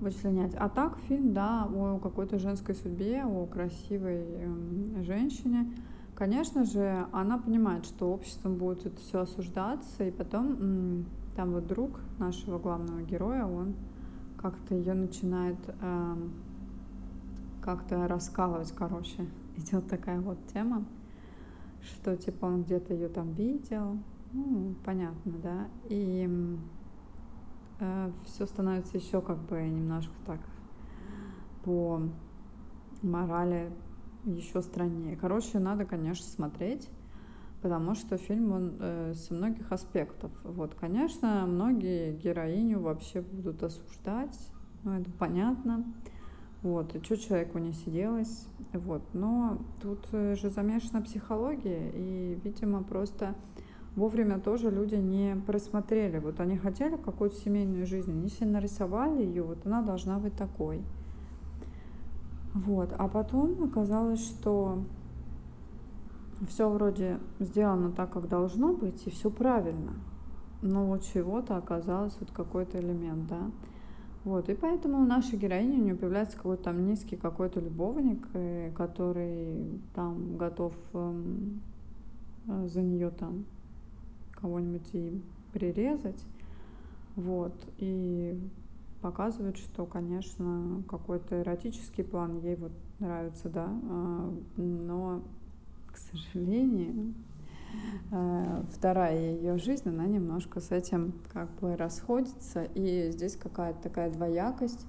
вычленять. 0.00 0.54
А 0.54 0.68
так 0.68 0.96
фильм, 1.08 1.34
да, 1.34 1.64
о 1.64 1.98
какой-то 1.98 2.38
женской 2.38 2.74
судьбе, 2.74 3.24
о 3.24 3.46
красивой 3.46 4.22
э, 4.24 5.02
женщине. 5.02 5.72
Конечно 6.14 6.64
же, 6.64 7.06
она 7.12 7.38
понимает, 7.38 7.84
что 7.84 8.12
обществом 8.12 8.56
будет 8.56 8.86
это 8.86 8.96
все 9.00 9.20
осуждаться, 9.20 10.04
и 10.04 10.10
потом 10.10 11.04
там 11.36 11.52
вот 11.52 11.66
друг 11.66 12.00
нашего 12.18 12.58
главного 12.58 13.02
героя, 13.02 13.44
он 13.44 13.74
как-то 14.36 14.74
ее 14.74 14.94
начинает 14.94 15.58
э, 15.80 16.16
как-то 17.60 18.06
раскалывать, 18.06 18.72
короче. 18.72 19.26
Идет 19.56 19.88
такая 19.88 20.20
вот 20.20 20.38
тема, 20.52 20.84
что 21.82 22.16
типа 22.16 22.46
он 22.46 22.62
где-то 22.62 22.94
ее 22.94 23.08
там 23.08 23.32
видел, 23.32 23.98
ну, 24.32 24.74
понятно, 24.84 25.32
да, 25.42 25.68
и 25.88 26.28
э, 27.80 28.10
все 28.24 28.46
становится 28.46 28.96
еще 28.96 29.20
как 29.20 29.38
бы 29.38 29.60
немножко 29.62 30.12
так 30.26 30.40
по 31.64 32.02
морали 33.02 33.72
еще 34.24 34.62
страннее. 34.62 35.16
Короче, 35.16 35.58
надо, 35.58 35.84
конечно, 35.84 36.26
смотреть, 36.26 36.88
потому 37.62 37.94
что 37.94 38.16
фильм 38.16 38.52
он 38.52 38.76
э, 38.80 39.14
со 39.14 39.34
многих 39.34 39.72
аспектов. 39.72 40.30
Вот, 40.44 40.74
конечно, 40.74 41.46
многие 41.46 42.12
героиню 42.12 42.80
вообще 42.80 43.20
будут 43.20 43.62
осуждать, 43.62 44.38
ну 44.84 44.92
это 44.92 45.10
понятно. 45.12 45.84
Вот, 46.62 46.94
и 46.96 47.02
что 47.04 47.16
человеку 47.16 47.58
не 47.58 47.72
сиделось, 47.72 48.48
вот. 48.72 49.02
Но 49.14 49.58
тут 49.80 50.08
э, 50.12 50.34
же 50.34 50.50
замешана 50.50 51.00
психология, 51.00 51.90
и, 51.94 52.40
видимо, 52.42 52.82
просто 52.82 53.36
вовремя 53.96 54.38
тоже 54.38 54.70
люди 54.70 54.94
не 54.94 55.36
просмотрели. 55.46 56.18
Вот 56.18 56.40
они 56.40 56.56
хотели 56.56 56.96
какую-то 56.96 57.36
семейную 57.36 57.86
жизнь, 57.86 58.10
они 58.10 58.28
себе 58.28 58.46
нарисовали 58.46 59.22
ее, 59.22 59.42
вот 59.42 59.66
она 59.66 59.82
должна 59.82 60.18
быть 60.18 60.34
такой. 60.34 60.82
Вот. 62.54 62.94
А 62.96 63.08
потом 63.08 63.62
оказалось, 63.64 64.24
что 64.24 64.82
все 66.48 66.68
вроде 66.68 67.18
сделано 67.40 67.90
так, 67.90 68.12
как 68.12 68.28
должно 68.28 68.72
быть, 68.72 69.06
и 69.06 69.10
все 69.10 69.30
правильно. 69.30 69.92
Но 70.62 70.86
вот 70.86 71.04
чего-то 71.04 71.56
оказалось 71.56 72.16
вот 72.20 72.30
какой-то 72.30 72.78
элемент, 72.80 73.28
да. 73.28 73.50
Вот, 74.24 74.48
и 74.48 74.54
поэтому 74.54 74.98
у 74.98 75.06
нашей 75.06 75.38
героини 75.38 75.78
у 75.78 75.84
нее 75.84 75.94
появляется 75.94 76.36
какой-то 76.36 76.64
там 76.64 76.86
низкий 76.86 77.16
какой-то 77.16 77.60
любовник, 77.60 78.26
э, 78.34 78.72
который 78.76 79.80
там 79.94 80.36
готов 80.36 80.74
эм, 80.92 81.60
э, 82.46 82.68
за 82.68 82.82
нее 82.82 83.10
там 83.10 83.44
кого-нибудь 84.40 84.88
и 84.94 85.22
прирезать. 85.52 86.24
Вот. 87.16 87.54
И 87.78 88.38
показывает, 89.00 89.56
что, 89.56 89.86
конечно, 89.86 90.82
какой-то 90.88 91.40
эротический 91.40 92.04
план 92.04 92.38
ей 92.40 92.56
вот 92.56 92.72
нравится, 92.98 93.48
да, 93.48 93.68
а, 93.68 94.34
но, 94.56 95.22
к 95.92 95.96
сожалению, 95.96 97.14
э, 98.10 98.62
вторая 98.72 99.36
ее 99.36 99.58
жизнь, 99.58 99.88
она 99.88 100.06
немножко 100.06 100.60
с 100.60 100.72
этим 100.72 101.14
как 101.32 101.48
бы 101.60 101.76
расходится, 101.76 102.64
и 102.64 103.10
здесь 103.12 103.36
какая-то 103.36 103.82
такая 103.82 104.10
двоякость, 104.10 104.86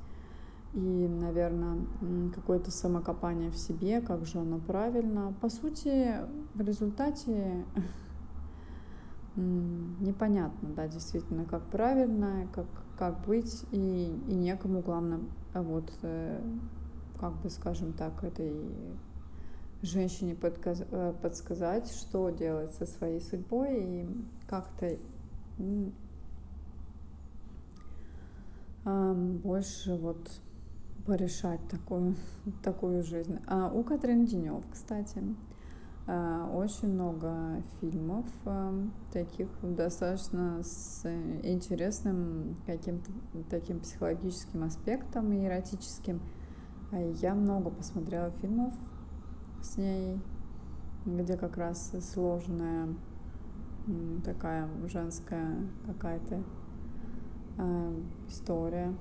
и, 0.74 0.80
наверное, 0.80 1.80
какое-то 2.34 2.72
самокопание 2.72 3.50
в 3.50 3.58
себе, 3.58 4.02
как 4.02 4.26
же 4.26 4.40
оно 4.40 4.60
правильно. 4.60 5.34
По 5.42 5.50
сути, 5.50 6.16
в 6.54 6.62
результате 6.62 7.66
непонятно, 9.36 10.70
да, 10.70 10.88
действительно, 10.88 11.46
как 11.46 11.70
правильно, 11.70 12.48
как, 12.54 12.68
как 12.98 13.26
быть, 13.26 13.66
и, 13.72 14.06
и 14.28 14.36
некому, 14.36 14.82
главное, 14.82 15.22
а 15.54 15.62
вот, 15.62 15.92
э, 16.02 16.42
как 17.20 17.42
бы, 17.42 17.50
скажем 17.50 17.94
так, 17.94 18.24
этой 18.24 18.54
женщине 19.82 20.36
подказ, 20.36 20.84
э, 20.92 21.14
подсказать, 21.22 21.90
что 21.90 22.30
делать 22.30 22.74
со 22.74 22.86
своей 22.86 23.22
судьбой 23.22 23.84
и 23.84 24.08
как-то 24.48 24.98
больше 28.84 29.96
вот 29.96 30.32
порешать 31.06 31.60
такую, 31.70 32.16
такую 32.64 33.04
жизнь. 33.04 33.40
А 33.48 33.72
у 33.72 33.84
Катрин 33.84 34.26
Денев, 34.26 34.64
кстати, 34.72 35.24
очень 36.12 36.88
много 36.94 37.62
фильмов 37.80 38.26
э, 38.46 38.84
таких 39.12 39.48
достаточно 39.62 40.64
с 40.64 41.06
интересным 41.44 42.56
каким-то 42.66 43.12
таким 43.50 43.80
психологическим 43.80 44.64
аспектом 44.64 45.32
и 45.32 45.46
эротическим. 45.46 46.20
Э, 46.92 47.12
я 47.22 47.36
много 47.36 47.70
посмотрела 47.70 48.32
фильмов 48.42 48.74
с 49.62 49.78
ней, 49.78 50.20
где 51.06 51.38
как 51.38 51.58
раз 51.58 51.92
сложная 52.12 52.88
такая 54.24 54.68
женская 54.88 55.58
какая-то 55.86 56.44
история. 58.28 58.94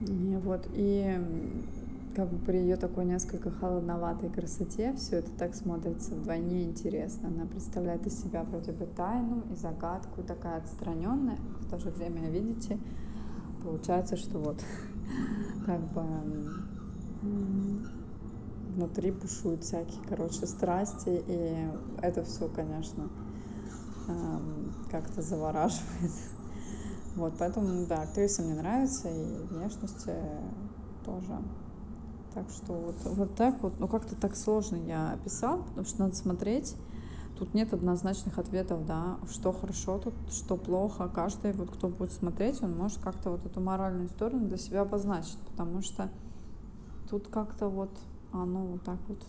И 0.00 0.36
вот, 0.42 0.68
и 0.74 1.18
как 2.14 2.30
бы 2.30 2.38
при 2.38 2.58
ее 2.58 2.76
такой 2.76 3.04
несколько 3.04 3.50
холодноватой 3.50 4.30
красоте 4.30 4.94
все 4.94 5.16
это 5.16 5.30
так 5.32 5.54
смотрится 5.54 6.14
вдвойне 6.14 6.64
интересно. 6.64 7.28
Она 7.28 7.44
представляет 7.46 8.06
из 8.06 8.22
себя 8.22 8.44
вроде 8.44 8.72
бы 8.72 8.86
тайну 8.86 9.42
и 9.50 9.56
загадку, 9.56 10.22
такая 10.22 10.58
отстраненная, 10.58 11.38
в 11.60 11.68
то 11.68 11.78
же 11.78 11.90
время, 11.90 12.30
видите, 12.30 12.78
получается, 13.62 14.16
что 14.16 14.38
вот 14.38 14.64
как 15.66 15.80
бы 15.92 16.02
внутри 18.74 19.10
бушуют 19.10 19.64
всякие, 19.64 20.00
короче, 20.08 20.46
страсти, 20.46 21.22
и 21.26 21.68
это 22.00 22.22
все, 22.24 22.48
конечно, 22.48 23.08
как-то 24.90 25.22
завораживает. 25.22 26.12
Вот, 27.16 27.34
поэтому, 27.38 27.86
да, 27.86 28.02
актриса 28.02 28.42
мне 28.42 28.54
нравится, 28.54 29.08
и 29.08 29.54
внешность 29.54 30.08
тоже 31.04 31.38
так 32.34 32.50
что 32.50 32.72
вот, 32.72 32.96
вот 33.04 33.34
так 33.36 33.62
вот, 33.62 33.78
ну 33.78 33.86
как-то 33.86 34.16
так 34.16 34.36
сложно 34.36 34.76
я 34.76 35.12
описал, 35.12 35.62
потому 35.62 35.86
что 35.86 36.00
надо 36.00 36.16
смотреть. 36.16 36.76
Тут 37.38 37.52
нет 37.52 37.72
однозначных 37.72 38.38
ответов, 38.38 38.86
да, 38.86 39.18
что 39.28 39.52
хорошо 39.52 39.98
тут, 39.98 40.14
что 40.30 40.56
плохо. 40.56 41.08
Каждый, 41.08 41.52
вот 41.52 41.70
кто 41.70 41.88
будет 41.88 42.12
смотреть, 42.12 42.62
он 42.62 42.76
может 42.76 42.98
как-то 42.98 43.30
вот 43.30 43.44
эту 43.44 43.60
моральную 43.60 44.08
сторону 44.08 44.46
для 44.46 44.56
себя 44.56 44.82
обозначить, 44.82 45.38
потому 45.50 45.82
что 45.82 46.10
тут 47.10 47.26
как-то 47.28 47.68
вот 47.68 47.90
оно 48.32 48.64
вот 48.64 48.84
так 48.84 48.98
вот 49.08 49.24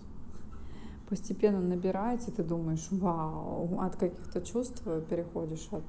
постепенно 1.10 1.60
набирается, 1.60 2.32
и 2.32 2.34
ты 2.34 2.44
думаешь, 2.44 2.88
вау, 2.92 3.80
от 3.80 3.96
каких-то 3.96 4.42
чувств 4.42 4.84
переходишь 5.10 5.68
от 5.72 5.84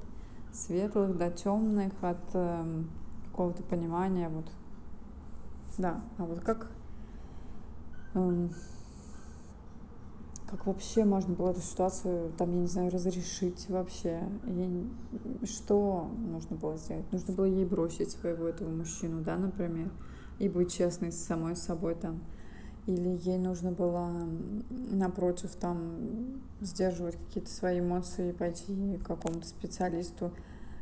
светлых 0.53 1.17
до 1.17 1.29
темных, 1.29 1.93
от 2.01 2.17
э, 2.33 2.83
какого-то 3.25 3.63
понимания, 3.63 4.29
вот, 4.29 4.45
да, 5.77 6.01
а 6.17 6.25
вот 6.25 6.39
как 6.39 6.71
как 10.47 10.65
вообще 10.65 11.03
можно 11.03 11.33
было 11.35 11.49
эту 11.49 11.59
ситуацию, 11.59 12.31
там, 12.37 12.53
я 12.53 12.61
не 12.61 12.67
знаю, 12.67 12.89
разрешить 12.89 13.67
вообще? 13.69 14.23
И 14.45 15.45
что 15.45 16.09
нужно 16.25 16.55
было 16.55 16.77
сделать? 16.77 17.11
Нужно 17.11 17.33
было 17.33 17.45
ей 17.45 17.65
бросить 17.65 18.11
своего 18.11 18.47
этого 18.47 18.69
мужчину, 18.69 19.21
да, 19.21 19.35
например, 19.35 19.91
и 20.39 20.47
быть 20.47 20.71
честной 20.71 21.11
с 21.11 21.17
самой 21.17 21.57
собой 21.57 21.95
там. 21.95 22.21
Или 22.85 23.19
ей 23.25 23.37
нужно 23.37 23.73
было, 23.73 24.09
напротив, 24.69 25.53
там, 25.57 26.39
сдерживать 26.61 27.17
какие-то 27.17 27.51
свои 27.51 27.81
эмоции 27.81 28.29
и 28.29 28.33
пойти 28.33 28.97
к 29.03 29.05
какому-то 29.05 29.45
специалисту. 29.45 30.31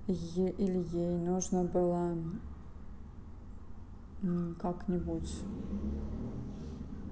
Или 0.06 0.86
ей 0.96 1.18
нужно 1.18 1.64
было 1.64 2.16
как-нибудь 4.62 5.34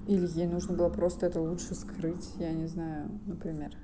или 0.06 0.26
ей 0.26 0.46
нужно 0.46 0.76
было 0.76 0.88
просто 0.88 1.26
это 1.26 1.40
лучше 1.40 1.74
скрыть, 1.74 2.34
я 2.38 2.52
не 2.52 2.66
знаю, 2.66 3.08
например. 3.26 3.74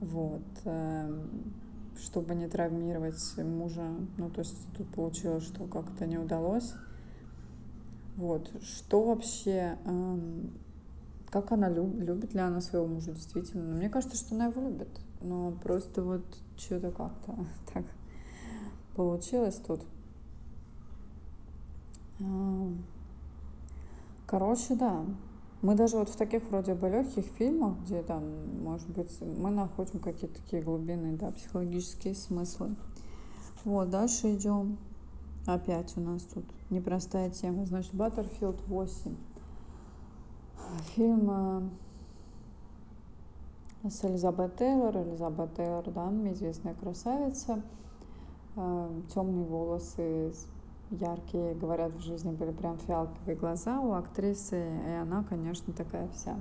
Вот. 0.00 0.42
Эм, 0.64 1.28
чтобы 1.98 2.34
не 2.34 2.48
травмировать 2.48 3.36
мужа. 3.38 3.88
Ну, 4.16 4.30
то 4.30 4.40
есть 4.40 4.56
тут 4.76 4.88
получилось, 4.90 5.44
что 5.44 5.66
как-то 5.66 6.06
не 6.06 6.18
удалось. 6.18 6.72
Вот. 8.16 8.50
Что 8.62 9.02
вообще... 9.02 9.78
Эм, 9.84 10.52
как 11.30 11.52
она 11.52 11.68
любит, 11.68 12.06
любит 12.06 12.34
ли 12.34 12.40
она 12.40 12.60
своего 12.60 12.86
мужа 12.86 13.12
действительно? 13.12 13.64
Ну, 13.64 13.76
мне 13.76 13.90
кажется, 13.90 14.16
что 14.16 14.34
она 14.34 14.46
его 14.46 14.62
любит. 14.62 14.88
Но 15.20 15.52
просто 15.62 16.02
вот 16.02 16.24
что-то 16.56 16.90
как-то 16.90 17.34
так 17.74 17.84
получилось 18.94 19.60
тут. 19.66 19.84
Короче, 24.28 24.74
да. 24.74 25.06
Мы 25.62 25.74
даже 25.74 25.96
вот 25.96 26.10
в 26.10 26.16
таких 26.16 26.42
вроде 26.50 26.74
бы 26.74 26.90
легких 26.90 27.24
фильмах, 27.38 27.78
где 27.80 28.02
там, 28.02 28.22
может 28.62 28.88
быть, 28.90 29.18
мы 29.22 29.50
находим 29.50 30.00
какие-то 30.00 30.40
такие 30.42 30.62
глубинные, 30.62 31.16
да, 31.16 31.30
психологические 31.30 32.14
смыслы. 32.14 32.76
Вот, 33.64 33.88
дальше 33.88 34.34
идем. 34.34 34.76
Опять 35.46 35.96
у 35.96 36.00
нас 36.00 36.24
тут 36.24 36.44
непростая 36.68 37.30
тема. 37.30 37.64
Значит, 37.64 37.94
Баттерфилд 37.94 38.60
8. 38.66 39.16
Фильм 40.94 41.70
э, 43.82 43.88
с 43.88 44.04
Элизабет 44.04 44.56
Тейлор. 44.58 44.94
Элизабет 44.94 45.54
Тейлор, 45.54 45.90
да, 45.90 46.10
известная 46.32 46.74
красавица. 46.74 47.62
Э, 48.56 49.00
Темные 49.14 49.46
волосы, 49.46 50.34
яркие, 50.90 51.54
говорят, 51.54 51.94
в 51.94 52.00
жизни 52.00 52.30
были 52.30 52.50
прям 52.50 52.78
фиалковые 52.78 53.36
глаза 53.36 53.80
у 53.80 53.92
актрисы. 53.92 54.56
И 54.56 54.90
она, 54.90 55.24
конечно, 55.24 55.72
такая 55.72 56.08
вся 56.08 56.40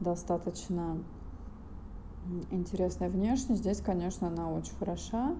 достаточно 0.00 1.02
интересная 2.50 3.08
внешность. 3.08 3.62
Здесь, 3.62 3.80
конечно, 3.80 4.26
она 4.28 4.50
очень 4.50 4.76
хороша. 4.76 5.36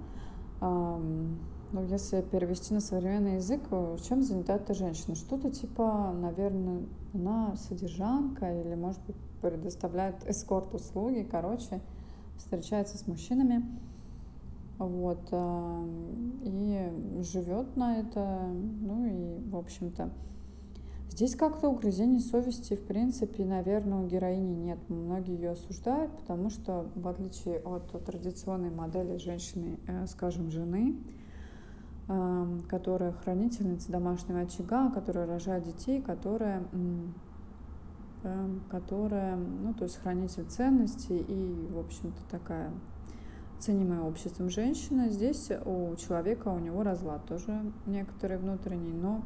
Ну, 1.73 1.83
если 1.83 2.23
перевести 2.23 2.73
на 2.73 2.81
современный 2.81 3.35
язык, 3.35 3.69
чем 4.03 4.23
занята 4.23 4.55
эта 4.55 4.73
женщина? 4.73 5.15
Что-то 5.17 5.51
типа, 5.51 6.13
наверное, 6.15 6.87
она 7.13 7.57
содержанка 7.57 8.61
или, 8.61 8.75
может 8.75 9.05
быть, 9.05 9.17
предоставляет 9.43 10.25
эскорт-услуги, 10.29 11.29
короче, 11.29 11.83
встречается 12.39 12.97
с 12.97 13.07
мужчинами, 13.07 13.63
вот, 14.79 15.33
и 16.45 17.23
живет 17.23 17.77
на 17.77 17.99
это, 18.01 18.51
ну 18.53 19.05
и, 19.07 19.51
в 19.51 19.57
общем-то, 19.57 20.13
Здесь 21.09 21.37
как-то 21.37 21.69
угрызений 21.69 22.21
совести, 22.21 22.75
в 22.75 22.85
принципе, 22.87 23.45
наверное, 23.45 23.99
у 24.01 24.07
героини 24.07 24.55
нет. 24.55 24.79
Многие 24.89 25.37
ее 25.37 25.51
осуждают, 25.53 26.15
потому 26.19 26.51
что, 26.51 26.91
в 26.95 27.07
отличие 27.09 27.61
от 27.61 27.91
традиционной 28.05 28.71
модели 28.71 29.17
женщины, 29.17 29.79
э, 29.87 30.07
скажем, 30.09 30.51
жены, 30.51 30.97
эм, 32.09 32.65
которая 32.65 33.13
хранительница 33.13 33.91
домашнего 33.93 34.41
очага, 34.41 34.91
которая 34.91 35.27
рожает 35.27 35.65
детей, 35.65 36.03
которая, 36.03 36.69
эм, 36.73 37.15
которая, 38.69 39.37
ну, 39.37 39.73
то 39.75 39.85
есть 39.85 39.97
хранитель 39.97 40.45
ценностей 40.45 41.19
и, 41.21 41.69
в 41.69 41.79
общем-то, 41.79 42.25
такая 42.29 42.75
ценимая 43.59 44.03
обществом 44.03 44.51
женщина. 44.51 45.09
Здесь 45.09 45.51
у 45.65 45.95
человека, 45.97 46.49
у 46.49 46.59
него 46.59 46.83
разлад 46.83 47.25
тоже 47.27 47.73
некоторый 47.87 48.39
внутренний, 48.39 48.93
но 48.93 49.23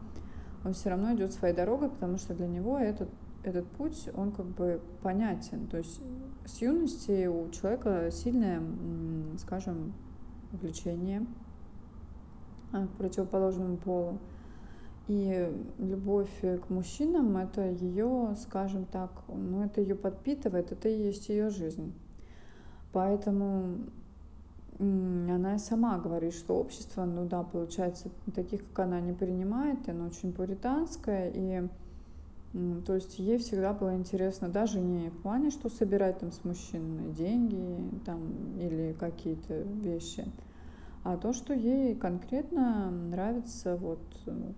он 0.64 0.72
все 0.72 0.90
равно 0.90 1.14
идет 1.14 1.32
своей 1.32 1.54
дорогой, 1.54 1.90
потому 1.90 2.18
что 2.18 2.34
для 2.34 2.46
него 2.46 2.78
этот, 2.78 3.08
этот 3.42 3.66
путь, 3.66 4.08
он 4.14 4.32
как 4.32 4.46
бы 4.46 4.80
понятен. 5.02 5.66
То 5.66 5.78
есть 5.78 6.00
с 6.44 6.60
юности 6.60 7.26
у 7.26 7.50
человека 7.50 8.10
сильное, 8.10 8.62
скажем, 9.38 9.94
влечение 10.52 11.26
к 12.72 12.88
противоположному 12.98 13.76
полу. 13.76 14.18
И 15.08 15.50
любовь 15.78 16.30
к 16.40 16.70
мужчинам, 16.70 17.36
это 17.36 17.68
ее, 17.68 18.36
скажем 18.40 18.84
так, 18.84 19.10
ну 19.26 19.64
это 19.64 19.80
ее 19.80 19.96
подпитывает, 19.96 20.70
это 20.70 20.88
и 20.88 21.02
есть 21.06 21.28
ее 21.28 21.50
жизнь. 21.50 21.92
Поэтому 22.92 23.86
она 24.80 25.58
сама 25.58 25.98
говорит, 25.98 26.32
что 26.32 26.54
общество, 26.54 27.04
ну 27.04 27.26
да, 27.26 27.42
получается, 27.42 28.10
таких, 28.34 28.66
как 28.68 28.86
она, 28.86 29.00
не 29.00 29.12
принимает, 29.12 29.86
и 29.86 29.90
оно 29.90 30.06
очень 30.06 30.32
пуританское, 30.32 31.30
и 31.34 31.68
то 32.84 32.94
есть 32.94 33.18
ей 33.18 33.38
всегда 33.38 33.72
было 33.72 33.94
интересно 33.94 34.48
даже 34.48 34.80
не 34.80 35.10
в 35.10 35.22
плане, 35.22 35.50
что 35.50 35.68
собирать 35.68 36.18
там 36.18 36.32
с 36.32 36.42
мужчиной 36.44 37.12
деньги 37.12 38.00
там, 38.04 38.58
или 38.58 38.96
какие-то 38.98 39.60
вещи, 39.60 40.24
а 41.04 41.16
то, 41.16 41.32
что 41.32 41.54
ей 41.54 41.94
конкретно 41.94 42.90
нравятся 42.90 43.76
вот 43.76 44.00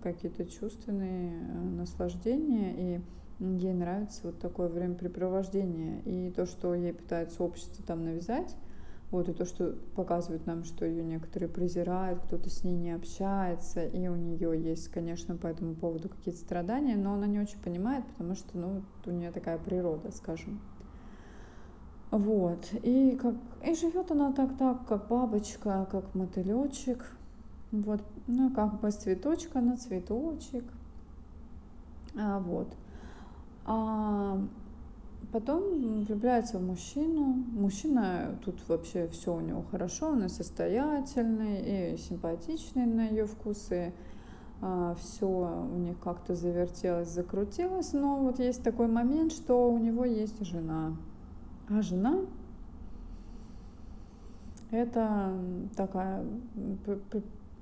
какие-то 0.01 0.45
чувственные 0.45 1.39
э, 1.39 1.63
наслаждения, 1.77 2.73
и 2.75 3.01
ей 3.39 3.73
нравится 3.73 4.21
вот 4.23 4.39
такое 4.39 4.67
времяпрепровождение. 4.69 6.01
И 6.01 6.31
то, 6.31 6.45
что 6.45 6.73
ей 6.73 6.93
пытается 6.93 7.43
общество 7.43 7.83
там 7.85 8.03
навязать, 8.03 8.55
вот, 9.13 9.29
и 9.29 9.33
то, 9.33 9.45
что 9.45 9.75
показывает 9.95 10.47
нам, 10.47 10.63
что 10.63 10.85
ее 10.85 11.03
некоторые 11.03 11.47
презирают, 11.47 12.19
кто-то 12.23 12.49
с 12.49 12.63
ней 12.63 12.75
не 12.75 12.91
общается, 12.91 13.85
и 13.85 14.07
у 14.07 14.15
нее 14.15 14.59
есть, 14.59 14.89
конечно, 14.89 15.35
по 15.35 15.45
этому 15.45 15.75
поводу 15.75 16.09
какие-то 16.09 16.39
страдания, 16.39 16.95
но 16.95 17.13
она 17.13 17.27
не 17.27 17.39
очень 17.39 17.59
понимает, 17.59 18.03
потому 18.07 18.33
что, 18.33 18.57
ну, 18.57 18.81
у 19.05 19.11
нее 19.11 19.31
такая 19.31 19.59
природа, 19.59 20.11
скажем. 20.11 20.59
Вот, 22.09 22.67
и, 22.81 23.15
как, 23.21 23.35
и 23.63 23.75
живет 23.75 24.09
она 24.09 24.33
так, 24.33 24.57
так, 24.57 24.87
как 24.87 25.07
бабочка, 25.07 25.87
как 25.91 26.15
мотылечек, 26.15 27.05
вот, 27.71 28.01
ну, 28.25 28.51
как 28.51 28.81
бы 28.81 28.89
с 28.89 28.95
цветочка 28.95 29.61
на 29.61 29.77
цветочек, 29.77 30.63
а, 32.17 32.39
вот. 32.39 32.75
А, 33.65 34.39
Потом 35.33 36.03
влюбляется 36.03 36.59
в 36.59 36.61
мужчину. 36.61 37.43
Мужчина 37.53 38.37
тут 38.45 38.55
вообще 38.67 39.07
все 39.07 39.35
у 39.35 39.39
него 39.39 39.63
хорошо, 39.71 40.09
он 40.09 40.25
и 40.25 40.29
состоятельный, 40.29 41.93
и 41.93 41.97
симпатичный 41.97 42.85
на 42.85 43.07
ее 43.07 43.25
вкусы. 43.25 43.93
А, 44.61 44.93
все 44.93 45.25
у 45.25 45.77
них 45.79 45.99
как-то 45.99 46.35
завертелось, 46.35 47.07
закрутилось. 47.07 47.93
Но 47.93 48.19
вот 48.19 48.37
есть 48.37 48.61
такой 48.61 48.87
момент, 48.87 49.31
что 49.31 49.73
у 49.73 49.79
него 49.79 50.05
есть 50.05 50.39
жена. 50.45 50.95
А 51.67 51.81
жена 51.81 52.19
это 54.69 55.33
такая 55.75 56.23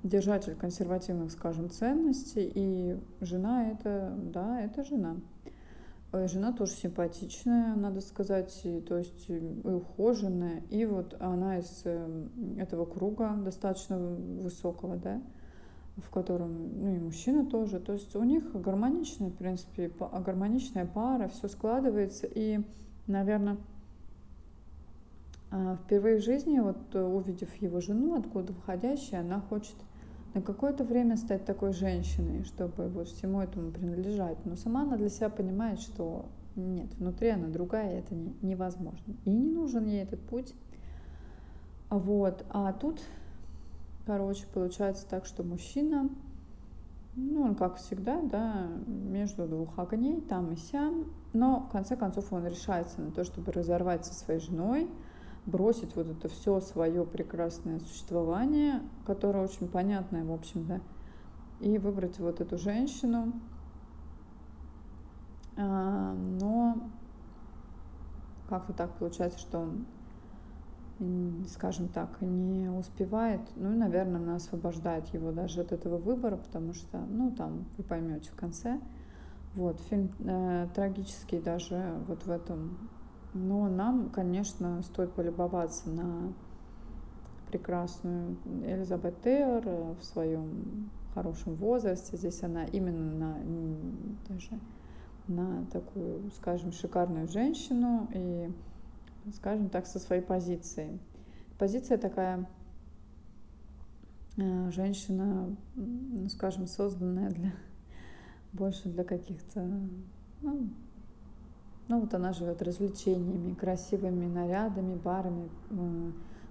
держатель 0.02 0.56
консервативных, 0.56 1.32
скажем, 1.32 1.70
ценностей. 1.70 2.52
И 2.54 3.00
жена 3.22 3.70
это, 3.70 4.14
да, 4.14 4.60
это 4.60 4.84
жена. 4.84 5.16
Э, 6.12 6.28
жена 6.28 6.52
тоже 6.52 6.72
симпатичная, 6.72 7.74
надо 7.74 8.02
сказать, 8.02 8.66
то 8.86 8.98
есть 8.98 9.28
и 9.28 9.38
ухоженная. 9.64 10.62
И 10.70 10.84
вот 10.84 11.16
она 11.20 11.58
из 11.58 11.82
эм, 11.84 12.30
этого 12.58 12.84
круга 12.84 13.34
достаточно 13.34 13.98
высокого, 13.98 14.96
да, 14.96 15.22
в 15.96 16.10
котором, 16.10 16.80
ну 16.80 16.94
и 16.94 16.98
мужчина 16.98 17.46
тоже. 17.46 17.80
То 17.80 17.94
есть 17.94 18.14
у 18.14 18.22
них 18.24 18.52
гармоничная, 18.52 19.30
в 19.30 19.36
принципе, 19.36 19.90
гармоничная 19.98 20.84
пара, 20.84 21.28
все 21.28 21.48
складывается. 21.48 22.26
И, 22.26 22.60
наверное, 23.06 23.56
а, 25.50 25.76
впервые 25.76 26.18
в 26.18 26.22
жизни, 26.22 26.58
вот 26.60 26.94
увидев 26.94 27.54
его 27.56 27.80
жену, 27.80 28.18
откуда 28.18 28.52
входящая, 28.52 29.20
она 29.22 29.40
хочет 29.40 29.76
на 30.34 30.40
какое-то 30.40 30.84
время 30.84 31.16
стать 31.16 31.44
такой 31.44 31.72
женщиной, 31.72 32.44
чтобы 32.44 32.88
вот 32.88 33.08
всему 33.08 33.40
этому 33.40 33.70
принадлежать. 33.70 34.38
Но 34.44 34.56
сама 34.56 34.82
она 34.82 34.96
для 34.96 35.08
себя 35.08 35.28
понимает, 35.28 35.80
что 35.80 36.26
нет, 36.56 36.92
внутри 36.98 37.30
она 37.30 37.48
другая, 37.48 37.98
это 37.98 38.14
не, 38.14 38.34
невозможно. 38.42 39.14
И 39.24 39.30
не 39.30 39.50
нужен 39.50 39.86
ей 39.86 40.02
этот 40.02 40.20
путь. 40.20 40.54
Вот. 41.90 42.44
А 42.50 42.72
тут, 42.72 43.00
короче, 44.06 44.46
получается 44.52 45.06
так, 45.08 45.26
что 45.26 45.42
мужчина, 45.42 46.08
ну, 47.14 47.42
он 47.42 47.54
как 47.54 47.76
всегда, 47.76 48.20
да, 48.22 48.68
между 48.86 49.46
двух 49.46 49.78
огней, 49.78 50.20
там 50.20 50.52
и 50.52 50.56
сям, 50.56 51.06
но 51.32 51.60
в 51.60 51.72
конце 51.72 51.96
концов 51.96 52.32
он 52.32 52.46
решается 52.46 53.00
на 53.00 53.10
то, 53.10 53.24
чтобы 53.24 53.52
разорвать 53.52 54.06
со 54.06 54.14
своей 54.14 54.40
женой, 54.40 54.88
бросить 55.46 55.96
вот 55.96 56.06
это 56.06 56.28
все 56.28 56.60
свое 56.60 57.04
прекрасное 57.04 57.80
существование, 57.80 58.80
которое 59.06 59.44
очень 59.44 59.68
понятное, 59.68 60.24
в 60.24 60.32
общем, 60.32 60.66
да, 60.66 60.80
и 61.60 61.78
выбрать 61.78 62.18
вот 62.18 62.40
эту 62.40 62.58
женщину. 62.58 63.32
А, 65.56 66.14
но 66.14 66.90
как-то 68.48 68.72
так 68.72 68.96
получается, 68.98 69.38
что 69.38 69.58
он, 69.60 69.86
скажем 71.48 71.88
так, 71.88 72.20
не 72.20 72.68
успевает, 72.70 73.40
ну 73.56 73.72
и, 73.72 73.76
наверное, 73.76 74.20
она 74.20 74.36
освобождает 74.36 75.06
его 75.08 75.32
даже 75.32 75.60
от 75.60 75.72
этого 75.72 75.98
выбора, 75.98 76.36
потому 76.36 76.74
что, 76.74 76.98
ну, 76.98 77.32
там, 77.32 77.64
вы 77.76 77.84
поймете 77.84 78.30
в 78.30 78.36
конце, 78.36 78.80
вот, 79.54 79.80
фильм 79.88 80.10
э, 80.20 80.68
трагический 80.74 81.40
даже 81.40 81.94
вот 82.06 82.24
в 82.24 82.30
этом 82.30 82.76
но 83.34 83.68
нам, 83.68 84.10
конечно, 84.10 84.82
стоит 84.82 85.12
полюбоваться 85.12 85.88
на 85.88 86.32
прекрасную 87.48 88.36
Элизабет 88.64 89.20
Тейлор 89.22 89.62
э, 89.66 89.94
в 90.00 90.04
своем 90.04 90.90
хорошем 91.14 91.54
возрасте. 91.54 92.16
Здесь 92.16 92.42
она 92.42 92.64
именно 92.64 93.12
на, 93.12 93.36
даже 94.28 94.58
на 95.28 95.66
такую, 95.66 96.30
скажем, 96.32 96.72
шикарную 96.72 97.28
женщину 97.28 98.08
и, 98.14 98.50
скажем 99.34 99.68
так, 99.68 99.86
со 99.86 99.98
своей 99.98 100.22
позицией. 100.22 100.98
Позиция 101.58 101.98
такая 101.98 102.48
э, 104.36 104.70
женщина, 104.70 105.54
ну, 105.74 106.28
скажем, 106.28 106.66
созданная 106.66 107.30
для 107.30 107.52
больше 108.52 108.88
для 108.88 109.04
каких-то 109.04 109.68
ну, 110.40 110.68
ну 111.92 112.00
вот 112.00 112.14
она 112.14 112.32
живет 112.32 112.62
развлечениями, 112.62 113.52
красивыми 113.52 114.24
нарядами, 114.24 114.94
барами, 114.94 115.50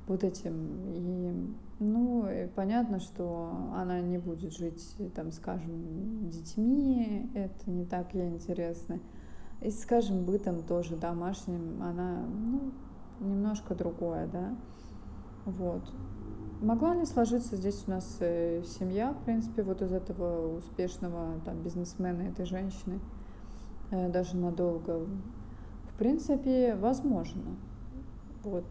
вот 0.05 0.23
этим. 0.23 0.53
И, 0.93 1.33
ну, 1.79 2.29
и 2.29 2.45
понятно, 2.45 2.99
что 2.99 3.51
она 3.75 4.01
не 4.01 4.19
будет 4.19 4.53
жить, 4.53 4.95
там, 5.15 5.31
скажем, 5.31 6.29
детьми, 6.29 7.27
это 7.33 7.71
не 7.71 7.85
так 7.85 8.13
ей 8.13 8.29
интересно. 8.29 8.99
И, 9.61 9.71
скажем, 9.71 10.25
бытом 10.25 10.61
тоже 10.61 10.95
домашним, 10.95 11.81
она, 11.81 12.23
ну, 12.29 12.71
немножко 13.19 13.73
другое, 13.73 14.27
да. 14.31 14.55
Вот. 15.45 15.81
Могла 16.61 16.93
ли 16.93 17.05
сложиться 17.05 17.55
здесь 17.55 17.83
у 17.87 17.89
нас 17.89 18.17
э, 18.19 18.61
семья, 18.79 19.13
в 19.13 19.23
принципе, 19.25 19.63
вот 19.63 19.81
из 19.81 19.91
этого 19.91 20.59
успешного 20.59 21.39
там 21.45 21.63
бизнесмена, 21.63 22.21
этой 22.21 22.45
женщины, 22.45 22.99
даже 23.91 24.37
надолго? 24.37 25.05
В 25.89 25.97
принципе, 25.97 26.75
возможно. 26.75 27.55
Вот. 28.43 28.65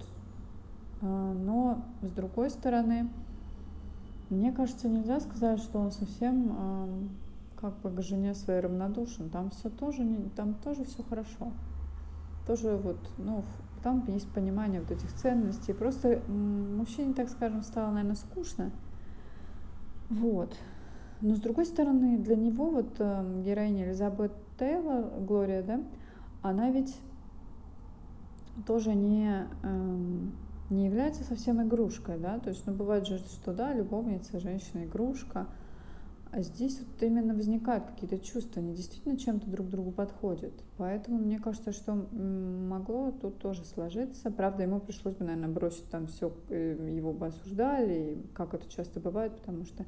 А, 1.03 1.33
но, 1.33 1.85
с 2.03 2.11
другой 2.11 2.51
стороны, 2.51 3.09
мне 4.31 4.53
кажется, 4.53 4.89
нельзя 4.89 5.21
сказать, 5.21 5.61
что 5.61 5.79
он 5.79 5.91
совсем 5.91 7.11
как 7.61 7.79
бы 7.81 7.91
к 7.91 8.01
жене 8.03 8.35
своей 8.35 8.61
равнодушен. 8.61 9.29
Там 9.29 9.51
все 9.51 9.69
тоже, 9.69 10.03
не, 10.03 10.29
там 10.31 10.55
тоже 10.55 10.85
все 10.85 11.03
хорошо. 11.03 11.53
Тоже 12.47 12.77
вот, 12.77 12.99
ну, 13.19 13.45
там 13.83 14.05
есть 14.09 14.31
понимание 14.33 14.81
вот 14.81 14.91
этих 14.91 15.13
ценностей. 15.15 15.73
Просто 15.73 16.23
мужчине, 16.29 17.15
так 17.15 17.29
скажем, 17.29 17.63
стало, 17.63 17.91
наверное, 17.91 18.17
скучно. 18.17 18.71
Вот. 20.09 20.57
Но 21.21 21.35
с 21.35 21.41
другой 21.41 21.67
стороны, 21.67 22.19
для 22.19 22.35
него 22.35 22.71
вот 22.71 22.97
э, 22.99 23.43
героиня 23.45 23.85
Элизабет 23.85 24.33
Тейлор, 24.61 25.07
Глория, 25.20 25.62
да, 25.62 25.81
она 26.42 26.70
ведь 26.70 26.94
тоже 28.66 28.94
не, 28.94 29.49
э, 29.62 30.07
не 30.68 30.85
является 30.85 31.25
совсем 31.25 31.62
игрушкой, 31.66 32.18
да, 32.18 32.38
то 32.38 32.51
есть, 32.51 32.66
ну, 32.66 32.75
бывает 32.75 33.07
же, 33.07 33.16
что, 33.18 33.55
да, 33.55 33.73
любовница, 33.73 34.38
женщина-игрушка, 34.38 35.46
а 36.31 36.42
здесь 36.42 36.79
вот 36.79 37.03
именно 37.03 37.35
возникают 37.35 37.87
какие-то 37.87 38.18
чувства, 38.18 38.62
они 38.62 38.75
действительно 38.75 39.16
чем-то 39.16 39.51
друг 39.51 39.68
другу 39.68 39.90
подходят. 39.92 40.53
Поэтому 40.77 41.18
мне 41.18 41.40
кажется, 41.40 41.73
что 41.73 41.94
могло 41.94 43.11
тут 43.11 43.38
тоже 43.38 43.64
сложиться. 43.64 44.31
Правда, 44.31 44.62
ему 44.62 44.79
пришлось 44.79 45.16
бы, 45.16 45.25
наверное, 45.25 45.49
бросить 45.49 45.88
там 45.88 46.07
все, 46.07 46.33
э, 46.51 46.92
его 46.94 47.12
бы 47.12 47.29
осуждали, 47.29 48.23
как 48.35 48.55
это 48.55 48.70
часто 48.70 49.01
бывает, 49.01 49.35
потому 49.38 49.64
что 49.64 49.85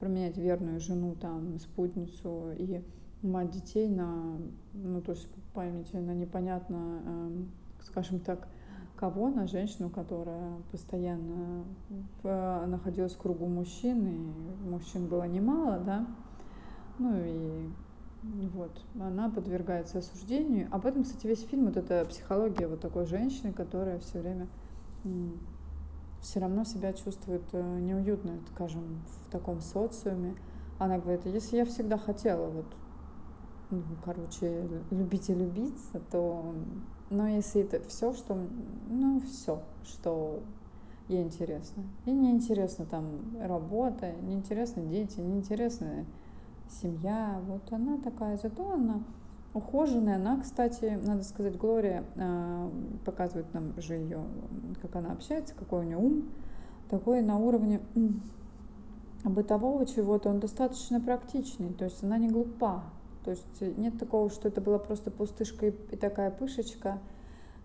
променять 0.00 0.36
верную 0.36 0.80
жену, 0.80 1.14
там, 1.14 1.58
спутницу 1.58 2.52
и 2.58 2.82
мать 3.22 3.50
детей 3.50 3.88
на, 3.88 4.38
ну, 4.72 5.00
то 5.00 5.12
есть, 5.12 5.28
поймите, 5.52 5.98
на 6.00 6.12
непонятно, 6.12 7.02
эм, 7.04 7.50
скажем 7.82 8.20
так, 8.20 8.48
кого 8.96 9.30
на 9.30 9.46
женщину, 9.46 9.88
которая 9.88 10.58
постоянно 10.70 11.64
находилась 12.22 13.14
в 13.14 13.18
кругу 13.18 13.46
мужчин, 13.46 14.06
и 14.06 14.68
мужчин 14.68 15.06
было 15.06 15.24
немало, 15.24 15.78
да, 15.78 16.06
ну 16.98 17.16
и 17.16 17.70
вот, 18.22 18.78
она 19.00 19.30
подвергается 19.30 19.98
осуждению. 19.98 20.68
Об 20.70 20.84
этом, 20.84 21.04
кстати, 21.04 21.26
весь 21.26 21.42
фильм, 21.46 21.66
вот 21.66 21.78
эта 21.78 22.04
психология 22.04 22.68
вот 22.68 22.80
такой 22.80 23.06
женщины, 23.06 23.52
которая 23.52 23.98
все 24.00 24.20
время 24.20 24.46
все 26.20 26.40
равно 26.40 26.64
себя 26.64 26.92
чувствует 26.92 27.42
э, 27.52 27.78
неуютно, 27.80 28.40
скажем, 28.52 29.00
в 29.06 29.32
таком 29.32 29.60
социуме. 29.60 30.36
Она 30.78 30.98
говорит, 30.98 31.24
если 31.24 31.56
я 31.56 31.64
всегда 31.64 31.96
хотела 31.96 32.48
вот 32.50 32.66
ну, 33.70 33.82
короче, 34.04 34.68
любить 34.90 35.30
и 35.30 35.34
любиться, 35.34 36.00
то, 36.10 36.54
но 37.08 37.28
если 37.28 37.62
это 37.62 37.80
все, 37.88 38.12
что, 38.12 38.36
ну, 38.88 39.20
все, 39.20 39.62
что 39.84 40.42
ей 41.08 41.22
интересно. 41.22 41.82
И 42.06 42.12
не 42.12 42.30
интересно 42.30 42.86
там 42.86 43.20
работа, 43.40 44.12
не 44.22 44.34
интересно 44.34 44.82
дети, 44.82 45.20
не 45.20 45.38
интересна 45.38 46.06
семья. 46.68 47.40
Вот 47.46 47.72
она 47.72 47.98
такая, 47.98 48.36
зато 48.36 48.72
она 48.72 49.02
ухоженная. 49.54 50.16
Она, 50.16 50.40
кстати, 50.40 50.98
надо 51.04 51.24
сказать, 51.24 51.56
Глория 51.56 52.04
э, 52.14 52.70
показывает 53.04 53.52
нам 53.52 53.80
же 53.80 53.94
ее, 53.94 54.24
как 54.80 54.96
она 54.96 55.12
общается, 55.12 55.54
какой 55.54 55.80
у 55.80 55.82
нее 55.82 55.96
ум. 55.96 56.28
Такой 56.88 57.22
на 57.22 57.38
уровне 57.38 57.80
бытового 59.24 59.86
чего-то, 59.86 60.28
он 60.28 60.40
достаточно 60.40 61.00
практичный. 61.00 61.72
То 61.72 61.84
есть 61.84 62.02
она 62.02 62.18
не 62.18 62.28
глупа. 62.28 62.84
То 63.24 63.30
есть 63.32 63.60
нет 63.78 63.98
такого, 63.98 64.30
что 64.30 64.48
это 64.48 64.60
была 64.60 64.78
просто 64.78 65.10
пустышка 65.10 65.66
и 65.66 65.96
такая 65.96 66.30
пышечка. 66.30 66.98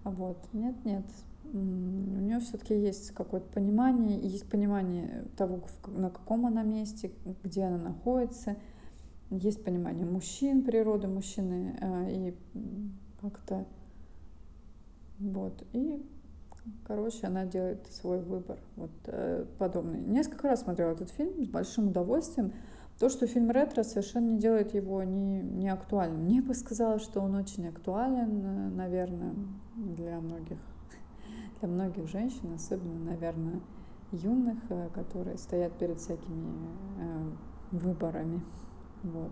Вот. 0.04 0.38
Нет, 0.54 0.76
нет. 0.86 1.06
У 1.54 1.58
нее 1.58 2.40
все-таки 2.40 2.74
есть 2.74 3.12
какое-то 3.12 3.48
понимание, 3.54 4.20
есть 4.20 4.50
понимание 4.50 5.26
того, 5.38 5.62
на 5.88 6.10
каком 6.10 6.46
она 6.46 6.64
месте, 6.64 7.12
где 7.44 7.64
она 7.64 7.78
находится. 7.78 8.58
Есть 9.30 9.64
понимание 9.64 10.06
мужчин, 10.06 10.64
природы 10.64 11.08
мужчины, 11.08 11.78
а, 11.82 12.10
и 12.10 12.36
как-то 13.22 13.66
вот. 15.20 15.64
И, 15.74 16.06
короче, 16.86 17.28
она 17.28 17.46
делает 17.46 17.88
свой 17.88 18.20
выбор. 18.20 18.60
Вот 18.76 18.92
э, 19.06 19.46
подобный. 19.58 20.02
Несколько 20.02 20.50
раз 20.50 20.62
смотрела 20.62 20.92
этот 20.92 21.10
фильм 21.12 21.44
с 21.44 21.48
большим 21.48 21.88
удовольствием. 21.90 22.54
То, 23.00 23.10
что 23.10 23.28
фильм 23.28 23.52
ретро, 23.52 23.84
совершенно 23.84 24.32
не 24.32 24.40
делает 24.40 24.74
его 24.74 25.04
не, 25.04 25.42
не 25.42 25.70
актуальным. 25.70 26.24
Мне 26.24 26.42
бы 26.42 26.54
сказала, 26.54 26.98
что 27.00 27.20
он 27.20 27.36
очень 27.36 27.68
актуален, 27.68 28.46
э, 28.46 28.70
наверное, 28.70 29.36
для 29.76 30.22
многих, 30.22 30.60
для 31.60 31.68
многих 31.68 32.08
женщин, 32.08 32.54
особенно, 32.54 33.12
наверное, 33.12 33.60
юных, 34.12 34.60
э, 34.70 34.90
которые 34.94 35.38
стоят 35.38 35.78
перед 35.78 36.00
всякими 36.00 36.54
э, 36.98 37.32
выборами. 37.72 38.42
Вот. 39.04 39.32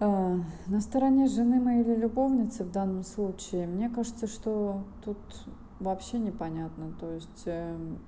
А, 0.00 0.36
на 0.66 0.80
стороне 0.80 1.28
жены 1.28 1.60
моей 1.60 1.82
или 1.82 1.94
любовницы 1.94 2.64
в 2.64 2.72
данном 2.72 3.04
случае, 3.04 3.66
мне 3.66 3.88
кажется, 3.88 4.26
что 4.26 4.84
тут 5.04 5.18
вообще 5.78 6.18
непонятно. 6.18 6.92
То 7.00 7.12
есть 7.12 7.42
эм, 7.46 7.98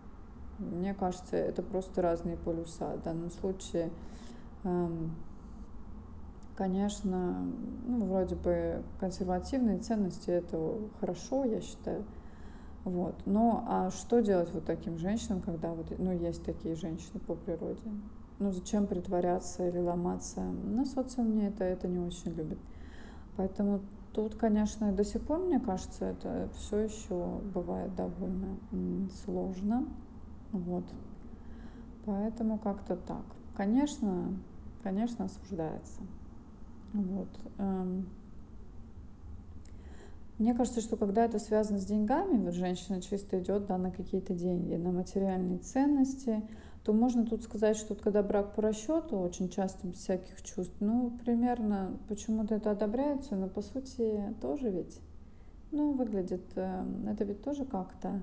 мне 0.58 0.94
кажется, 0.94 1.36
это 1.36 1.62
просто 1.62 2.02
разные 2.02 2.36
полюса. 2.36 2.94
В 2.96 3.02
данном 3.02 3.30
случае, 3.30 3.90
эм, 4.64 5.10
конечно, 6.56 7.46
ну, 7.86 8.04
вроде 8.04 8.36
бы 8.36 8.82
консервативные 8.98 9.78
ценности 9.78 10.30
это 10.30 10.78
хорошо, 11.00 11.44
я 11.44 11.60
считаю. 11.60 12.04
Вот. 12.84 13.14
Но 13.24 13.64
а 13.66 13.90
что 13.90 14.20
делать 14.20 14.52
вот 14.52 14.64
таким 14.66 14.98
женщинам, 14.98 15.40
когда 15.40 15.72
вот, 15.72 15.86
ну, 15.98 16.12
есть 16.12 16.44
такие 16.44 16.74
женщины 16.74 17.18
по 17.18 17.34
природе? 17.34 17.80
Ну, 18.38 18.50
зачем 18.52 18.86
притворяться 18.86 19.66
или 19.66 19.78
ломаться? 19.78 20.40
На 20.40 20.84
социуме 20.84 21.48
это, 21.48 21.64
это 21.64 21.88
не 21.88 21.98
очень 21.98 22.32
любит. 22.32 22.58
Поэтому 23.36 23.80
тут, 24.12 24.34
конечно, 24.34 24.92
до 24.92 25.04
сих 25.04 25.22
пор, 25.22 25.38
мне 25.38 25.60
кажется, 25.60 26.04
это 26.04 26.50
все 26.56 26.78
еще 26.80 27.40
бывает 27.54 27.94
довольно 27.94 28.58
сложно. 29.24 29.86
Вот. 30.54 30.84
Поэтому 32.06 32.58
как-то 32.58 32.94
так. 32.94 33.24
Конечно, 33.56 34.32
конечно, 34.84 35.24
осуждается. 35.24 36.00
Вот. 36.92 37.28
Эм. 37.58 38.06
Мне 40.38 40.54
кажется, 40.54 40.80
что 40.80 40.96
когда 40.96 41.24
это 41.24 41.40
связано 41.40 41.78
с 41.78 41.86
деньгами, 41.86 42.44
вот 42.44 42.54
женщина 42.54 43.00
чисто 43.00 43.40
идет 43.40 43.66
да, 43.66 43.78
на 43.78 43.90
какие-то 43.90 44.32
деньги, 44.32 44.74
на 44.74 44.92
материальные 44.92 45.58
ценности, 45.58 46.42
то 46.84 46.92
можно 46.92 47.26
тут 47.26 47.42
сказать, 47.42 47.76
что 47.76 47.96
когда 47.96 48.22
брак 48.22 48.54
по 48.54 48.62
расчету, 48.62 49.18
очень 49.18 49.48
часто 49.48 49.88
без 49.88 49.98
всяких 49.98 50.40
чувств, 50.42 50.74
ну, 50.78 51.18
примерно 51.24 51.98
почему-то 52.08 52.54
это 52.54 52.70
одобряется, 52.70 53.34
но 53.34 53.48
по 53.48 53.60
сути 53.60 54.34
тоже 54.40 54.70
ведь, 54.70 55.00
ну, 55.72 55.92
выглядит, 55.94 56.44
эм, 56.56 57.08
это 57.08 57.24
ведь 57.24 57.42
тоже 57.42 57.64
как-то 57.64 58.22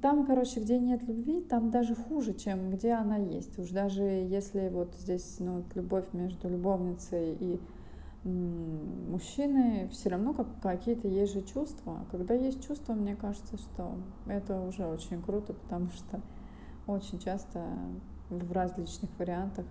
там, 0.00 0.26
короче, 0.26 0.60
где 0.60 0.78
нет 0.78 1.02
любви, 1.02 1.40
там 1.40 1.70
даже 1.70 1.94
хуже, 1.94 2.34
чем 2.34 2.70
где 2.70 2.92
она 2.92 3.16
есть. 3.16 3.58
Уж 3.58 3.70
даже 3.70 4.02
если 4.02 4.68
вот 4.68 4.94
здесь 4.98 5.36
ну, 5.38 5.64
любовь 5.74 6.06
между 6.12 6.48
любовницей 6.48 7.36
и 7.38 7.60
мужчиной, 8.24 9.88
все 9.88 10.10
равно 10.10 10.32
как, 10.32 10.46
какие-то 10.60 11.08
есть 11.08 11.34
же 11.34 11.42
чувства. 11.42 12.06
Когда 12.10 12.34
есть 12.34 12.66
чувства, 12.66 12.94
мне 12.94 13.16
кажется, 13.16 13.56
что 13.58 13.96
это 14.26 14.60
уже 14.60 14.86
очень 14.86 15.20
круто, 15.20 15.52
потому 15.54 15.90
что 15.90 16.20
очень 16.86 17.18
часто 17.18 17.66
в 18.30 18.52
различных 18.52 19.10
вариантах 19.18 19.66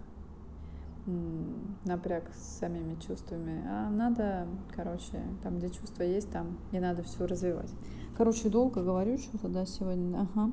напряг 1.85 2.23
с 2.33 2.59
самими 2.59 2.95
чувствами. 2.95 3.63
А 3.67 3.89
надо, 3.89 4.47
короче, 4.75 5.21
там, 5.43 5.57
где 5.57 5.69
чувства 5.69 6.03
есть, 6.03 6.31
там 6.31 6.57
не 6.71 6.79
надо 6.79 7.03
все 7.03 7.25
развивать. 7.25 7.71
Короче, 8.17 8.49
долго 8.49 8.83
говорю 8.83 9.17
что-то, 9.17 9.47
да, 9.47 9.65
сегодня. 9.65 10.27
Ага. 10.33 10.51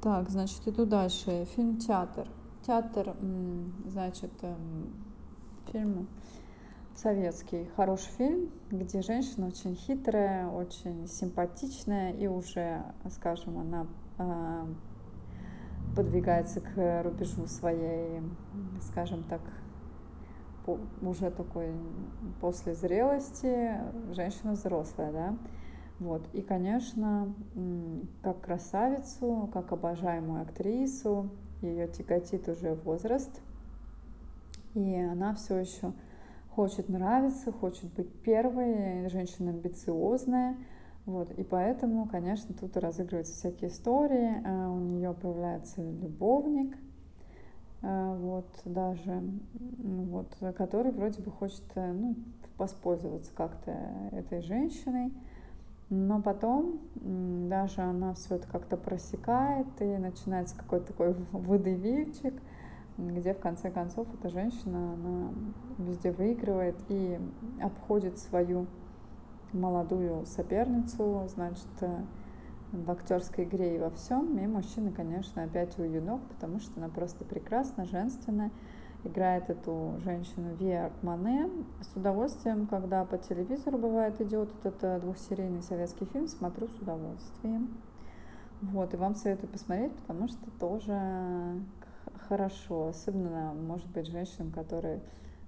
Так, 0.00 0.30
значит, 0.30 0.66
иду 0.66 0.86
дальше. 0.86 1.46
Фильм 1.56 1.78
«Театр». 1.78 2.28
Театр, 2.66 3.14
значит, 3.86 4.32
эм, 4.42 4.92
фильм 5.70 6.08
советский 6.94 7.68
хороший 7.76 8.10
фильм, 8.16 8.50
где 8.70 9.02
женщина 9.02 9.48
очень 9.48 9.74
хитрая, 9.74 10.48
очень 10.48 11.06
симпатичная 11.08 12.12
и 12.12 12.26
уже, 12.26 12.82
скажем, 13.10 13.58
она 13.58 13.86
а, 14.18 14.66
подвигается 15.94 16.60
к 16.60 17.02
рубежу 17.02 17.46
своей, 17.46 18.22
скажем 18.82 19.24
так, 19.24 19.40
уже 20.66 21.30
такой 21.30 21.74
после 22.40 22.74
зрелости 22.74 23.80
женщина 24.12 24.52
взрослая, 24.52 25.12
да. 25.12 25.36
Вот. 25.98 26.28
И, 26.32 26.42
конечно, 26.42 27.34
как 28.22 28.40
красавицу, 28.40 29.48
как 29.52 29.72
обожаемую 29.72 30.42
актрису, 30.42 31.30
ее 31.60 31.88
тяготит 31.88 32.48
уже 32.48 32.74
возраст, 32.74 33.40
и 34.74 34.96
она 34.96 35.34
все 35.34 35.58
еще 35.58 35.92
хочет 36.50 36.88
нравиться, 36.88 37.52
хочет 37.52 37.92
быть 37.94 38.12
первой, 38.22 39.08
женщина 39.08 39.50
амбициозная, 39.50 40.56
вот, 41.06 41.30
и 41.32 41.44
поэтому, 41.44 42.08
конечно, 42.08 42.54
тут 42.54 42.76
разыгрываются 42.76 43.34
всякие 43.34 43.70
истории, 43.70 44.42
а 44.44 44.70
у 44.70 44.78
нее 44.78 45.14
появляется 45.14 45.82
любовник, 45.82 46.76
вот, 47.84 48.46
даже, 48.64 49.22
вот, 49.78 50.34
который 50.56 50.90
вроде 50.92 51.22
бы 51.22 51.30
хочет, 51.30 51.64
э, 51.74 51.92
ну, 51.92 52.16
воспользоваться 52.56 53.30
как-то 53.34 53.72
этой 54.12 54.40
женщиной, 54.40 55.12
но 55.90 56.22
потом 56.22 56.80
даже 56.94 57.82
она 57.82 58.14
все 58.14 58.36
это 58.36 58.48
как-то 58.48 58.76
просекает, 58.76 59.66
и 59.80 59.84
начинается 59.98 60.56
какой-то 60.56 60.86
такой 60.88 61.12
выдавильчик, 61.32 62.34
где 62.96 63.34
в 63.34 63.40
конце 63.40 63.70
концов 63.70 64.06
эта 64.14 64.30
женщина, 64.30 64.94
она 64.94 65.32
везде 65.78 66.10
выигрывает 66.10 66.76
и 66.88 67.18
обходит 67.60 68.18
свою 68.18 68.66
молодую 69.52 70.24
соперницу, 70.26 71.26
значит, 71.28 71.68
э, 71.80 72.04
в 72.82 72.90
актерской 72.90 73.44
игре 73.44 73.76
и 73.76 73.78
во 73.78 73.90
всем. 73.90 74.38
И 74.38 74.46
мужчина, 74.46 74.90
конечно, 74.90 75.44
опять 75.44 75.78
у 75.78 75.82
юнок, 75.82 76.20
потому 76.28 76.58
что 76.58 76.72
она 76.76 76.88
просто 76.88 77.24
прекрасна, 77.24 77.84
женственная. 77.84 78.50
Играет 79.04 79.50
эту 79.50 79.96
женщину 80.02 80.54
Виа 80.54 80.90
Мане. 81.02 81.50
С 81.82 81.94
удовольствием, 81.94 82.66
когда 82.66 83.04
по 83.04 83.18
телевизору 83.18 83.76
бывает 83.76 84.20
идет 84.20 84.48
этот 84.60 84.82
э, 84.82 85.00
двухсерийный 85.00 85.62
советский 85.62 86.06
фильм, 86.06 86.26
смотрю 86.26 86.68
с 86.68 86.78
удовольствием. 86.78 87.68
Вот, 88.62 88.94
и 88.94 88.96
вам 88.96 89.14
советую 89.14 89.50
посмотреть, 89.50 89.92
потому 89.92 90.28
что 90.28 90.50
тоже 90.58 91.60
хорошо, 92.28 92.88
особенно, 92.88 93.52
может 93.52 93.86
быть, 93.88 94.06
женщинам, 94.06 94.52
которые 94.52 95.02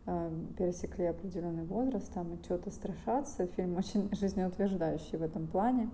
э, 0.05 0.31
пересекли 0.59 1.07
определенный 1.07 1.65
возраст, 1.65 2.13
там 2.13 2.35
и 2.35 2.43
что-то 2.43 2.71
страшаться. 2.71 3.47
Фильм 3.47 3.77
очень 3.77 4.11
жизнеутверждающий 4.15 5.17
в 5.17 5.23
этом 5.23 5.47
плане, 5.47 5.89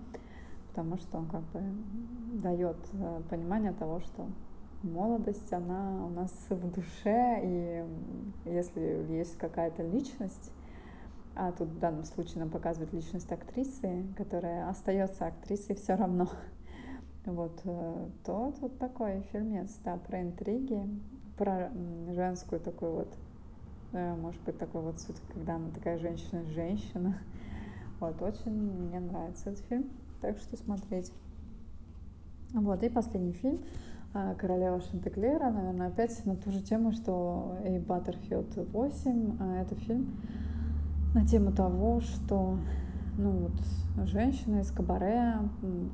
потому 0.73 0.97
что 0.97 1.19
он 1.19 1.27
как 1.27 1.43
бы 1.51 1.61
дает 2.41 2.77
э, 2.93 3.21
понимание 3.29 3.73
того, 3.73 3.99
что 3.99 4.27
молодость, 4.81 5.53
она 5.53 6.03
у 6.03 6.09
нас 6.09 6.31
в 6.49 6.71
душе, 6.71 7.39
и 7.43 8.49
если 8.49 9.05
есть 9.11 9.37
какая-то 9.37 9.83
личность, 9.83 10.51
а 11.35 11.51
тут 11.51 11.69
в 11.69 11.79
данном 11.79 12.03
случае 12.05 12.39
нам 12.39 12.49
показывает 12.49 12.91
личность 12.91 13.31
актрисы, 13.31 14.03
которая 14.17 14.67
остается 14.67 15.27
актрисой 15.27 15.75
все 15.75 15.93
равно, 15.93 16.27
вот, 17.25 17.61
э, 17.65 18.09
то 18.25 18.51
тут 18.59 18.79
такой 18.79 19.21
фильмец, 19.31 19.77
да, 19.85 19.97
про 19.97 20.21
интриги, 20.21 20.89
про 21.37 21.71
женскую 22.09 22.59
такую 22.59 22.93
вот, 22.93 23.13
э, 23.91 24.15
может 24.15 24.41
быть, 24.41 24.57
такой 24.57 24.81
вот 24.81 24.99
суть, 24.99 25.21
когда 25.33 25.55
она 25.55 25.69
такая 25.69 25.99
женщина-женщина. 25.99 27.15
Вот, 27.99 28.21
очень 28.21 28.51
мне 28.51 28.99
нравится 28.99 29.51
этот 29.51 29.63
фильм, 29.67 29.89
так 30.23 30.37
что 30.39 30.55
смотреть. 30.55 31.11
Вот, 32.53 32.81
и 32.81 32.89
последний 32.89 33.33
фильм 33.33 33.59
э, 34.13 34.35
«Королева 34.39 34.79
Шантеклера», 34.79 35.49
наверное, 35.49 35.89
опять 35.89 36.25
на 36.25 36.37
ту 36.37 36.51
же 36.51 36.61
тему, 36.61 36.93
что 36.93 37.57
и 37.67 37.77
«Баттерфилд 37.77 38.55
8». 38.55 39.61
Это 39.61 39.75
фильм 39.75 40.15
на 41.13 41.27
тему 41.27 41.51
того, 41.51 41.99
что 41.99 42.57
ну 43.17 43.31
вот 43.31 44.07
женщина 44.07 44.61
из 44.61 44.71
кабаре, 44.71 45.35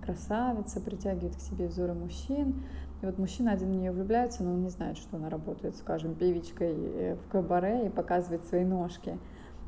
красавица, 0.05 0.79
притягивает 0.79 1.35
к 1.35 1.41
себе 1.41 1.67
взоры 1.67 1.93
мужчин. 1.93 2.63
И 3.01 3.05
вот 3.05 3.17
мужчина 3.17 3.53
один 3.53 3.71
в 3.71 3.75
нее 3.75 3.91
влюбляется, 3.91 4.43
но 4.43 4.51
он 4.51 4.61
не 4.61 4.69
знает, 4.69 4.97
что 4.97 5.17
она 5.17 5.29
работает, 5.29 5.75
скажем, 5.75 6.13
певичкой 6.13 6.75
э, 6.75 7.15
в 7.15 7.31
кабаре 7.31 7.87
и 7.87 7.89
показывает 7.89 8.45
свои 8.47 8.63
ножки. 8.63 9.17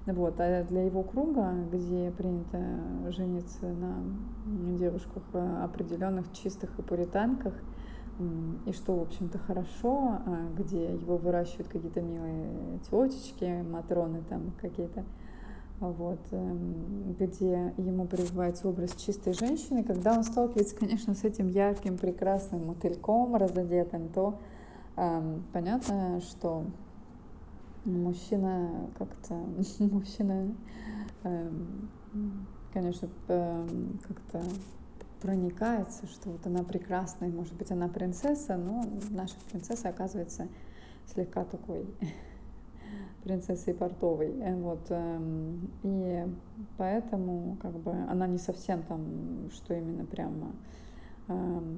Вот. 0.06 0.40
А 0.40 0.64
для 0.64 0.84
его 0.86 1.04
круга, 1.04 1.54
где 1.72 2.12
принято 2.12 3.12
жениться 3.12 3.68
на 3.68 4.04
девушках 4.78 5.24
э, 5.34 5.64
определенных 5.64 6.32
чистых 6.34 6.80
и 6.80 6.82
пуританках, 6.82 7.54
и 8.66 8.72
что, 8.74 8.98
в 8.98 9.02
общем-то, 9.02 9.40
хорошо, 9.40 10.20
а 10.26 10.50
где 10.56 10.96
его 10.96 11.18
выращивают 11.18 11.68
какие-то 11.70 12.02
милые 12.02 12.80
тетечки, 12.80 13.64
матроны 13.64 14.22
там 14.30 14.52
какие-то, 14.62 15.06
вот, 15.80 16.20
эм, 16.32 17.16
где 17.18 17.74
ему 17.78 18.06
прививается 18.06 18.70
образ 18.70 18.94
чистой 18.96 19.34
женщины, 19.34 19.84
когда 19.84 20.14
он 20.16 20.24
сталкивается, 20.24 20.76
конечно, 20.76 21.16
с 21.16 21.24
этим 21.24 21.48
ярким, 21.48 21.98
прекрасным 21.98 22.68
мотыльком 22.68 23.36
разодетым, 23.36 24.10
то 24.10 24.40
эм, 24.98 25.44
понятно, 25.52 26.20
что 26.22 26.66
мужчина 27.86 28.90
как-то, 28.98 29.34
мужчина, 29.80 30.56
эм, 31.24 31.90
конечно, 32.72 33.10
эм, 33.28 34.00
как-то 34.08 34.42
проникается, 35.22 36.08
что 36.08 36.32
вот 36.32 36.46
она 36.48 36.64
прекрасная, 36.64 37.30
может 37.30 37.56
быть, 37.56 37.72
она 37.72 37.88
принцесса, 37.88 38.58
но 38.58 38.84
наша 39.12 39.36
принцесса 39.52 39.90
оказывается 39.90 40.48
слегка 41.06 41.44
такой 41.46 41.86
принцессой 43.24 43.74
портовой. 43.74 44.40
Э, 44.40 44.56
вот, 44.56 44.88
эм, 44.90 45.70
и 45.84 46.26
поэтому 46.78 47.58
как 47.62 47.80
бы 47.80 47.92
она 47.92 48.28
не 48.28 48.38
совсем 48.38 48.84
там, 48.84 49.50
что 49.52 49.74
именно 49.74 50.06
прямо 50.06 50.56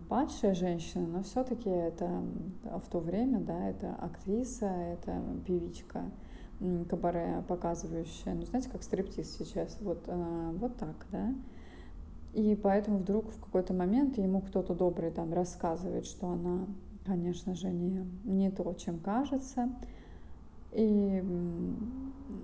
падшая 0.09 0.53
женщина, 0.53 1.07
но 1.07 1.23
все-таки 1.23 1.69
это 1.69 2.23
в 2.63 2.87
то 2.89 2.99
время, 2.99 3.39
да, 3.39 3.69
это 3.69 3.93
актриса, 3.95 4.67
это 4.67 5.21
певичка 5.45 6.03
кабаре 6.89 7.43
показывающая, 7.47 8.33
ну, 8.33 8.45
знаете, 8.45 8.69
как 8.69 8.83
стриптиз 8.83 9.35
сейчас, 9.37 9.77
вот, 9.81 10.03
э, 10.07 10.51
вот 10.55 10.77
так, 10.77 11.05
да. 11.11 11.33
И 12.33 12.55
поэтому 12.55 12.99
вдруг 12.99 13.31
в 13.31 13.39
какой-то 13.39 13.73
момент 13.73 14.17
ему 14.17 14.41
кто-то 14.41 14.73
добрый 14.73 15.11
там 15.11 15.33
рассказывает, 15.33 16.05
что 16.05 16.29
она, 16.29 16.65
конечно 17.05 17.53
же, 17.53 17.69
не, 17.69 18.05
не 18.23 18.49
то, 18.49 18.73
чем 18.75 18.99
кажется, 18.99 19.69
и 20.71 21.23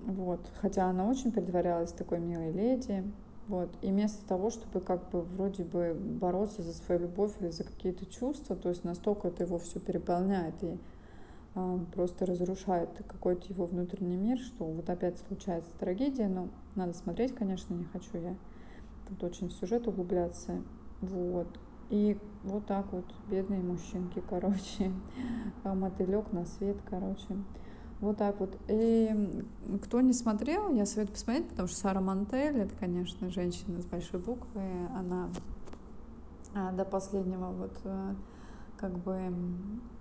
вот, 0.06 0.40
хотя 0.60 0.88
она 0.88 1.08
очень 1.08 1.32
притворялась 1.32 1.92
такой 1.92 2.20
милой 2.20 2.52
леди, 2.52 3.02
вот, 3.50 3.68
и 3.82 3.88
вместо 3.88 4.24
того, 4.28 4.50
чтобы 4.50 4.80
как 4.80 5.10
бы 5.10 5.22
вроде 5.22 5.64
бы 5.64 5.92
бороться 5.92 6.62
за 6.62 6.72
свою 6.72 7.00
любовь 7.00 7.32
или 7.40 7.50
за 7.50 7.64
какие-то 7.64 8.06
чувства, 8.06 8.54
то 8.54 8.68
есть 8.68 8.84
настолько 8.84 9.26
это 9.26 9.42
его 9.42 9.58
все 9.58 9.80
переполняет 9.80 10.54
и 10.62 10.78
а, 11.56 11.80
просто 11.92 12.26
разрушает 12.26 12.90
какой-то 13.08 13.48
его 13.48 13.66
внутренний 13.66 14.16
мир, 14.16 14.38
что 14.38 14.64
вот 14.64 14.88
опять 14.88 15.18
случается 15.26 15.72
трагедия, 15.80 16.28
но 16.28 16.48
надо 16.76 16.92
смотреть, 16.92 17.34
конечно, 17.34 17.74
не 17.74 17.86
хочу 17.86 18.18
я 18.18 18.36
тут 19.08 19.24
очень 19.24 19.48
в 19.48 19.52
сюжет 19.52 19.88
углубляться, 19.88 20.62
вот, 21.00 21.48
и 21.88 22.18
вот 22.44 22.66
так 22.66 22.92
вот 22.92 23.04
бедные 23.28 23.62
мужчинки, 23.62 24.22
короче, 24.30 24.92
мотылек 25.64 26.30
на 26.30 26.44
свет, 26.46 26.76
короче, 26.88 27.36
вот 28.00 28.16
так 28.16 28.40
вот. 28.40 28.56
И 28.68 29.44
кто 29.82 30.00
не 30.00 30.12
смотрел, 30.12 30.72
я 30.72 30.86
советую 30.86 31.14
посмотреть, 31.14 31.48
потому 31.48 31.68
что 31.68 31.78
Сара 31.78 32.00
Мантель, 32.00 32.58
это, 32.58 32.74
конечно, 32.74 33.30
женщина 33.30 33.80
с 33.80 33.86
большой 33.86 34.20
буквы, 34.20 34.62
она 34.96 35.30
а, 36.54 36.72
до 36.72 36.84
последнего 36.84 37.52
вот 37.52 37.78
э, 37.84 38.14
как 38.76 38.96
бы, 38.98 39.20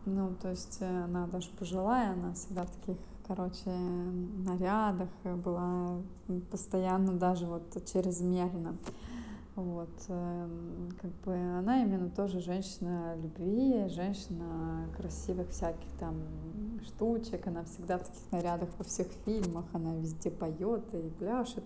ну, 0.05 0.33
то 0.41 0.49
есть 0.49 0.77
э, 0.79 1.03
она 1.03 1.27
даже 1.27 1.49
пожилая, 1.51 2.13
она 2.13 2.33
всегда 2.33 2.63
в 2.65 2.71
таких, 2.71 2.97
короче, 3.27 3.69
нарядах 3.69 5.09
была 5.23 6.01
постоянно 6.49 7.13
даже 7.13 7.45
вот 7.45 7.85
чрезмерно. 7.85 8.77
Вот, 9.55 10.05
эм, 10.07 10.89
как 11.01 11.11
бы 11.21 11.33
она 11.33 11.83
именно 11.83 12.09
тоже 12.09 12.39
женщина 12.39 13.15
любви, 13.17 13.87
женщина 13.89 14.87
красивых 14.95 15.49
всяких 15.49 15.91
там 15.99 16.15
штучек, 16.83 17.45
она 17.47 17.63
всегда 17.65 17.97
в 17.97 18.03
таких 18.03 18.31
нарядах 18.31 18.69
во 18.77 18.85
всех 18.85 19.07
фильмах, 19.25 19.65
она 19.73 19.95
везде 19.95 20.31
поет 20.31 20.93
и 20.93 21.09
пляшет. 21.09 21.63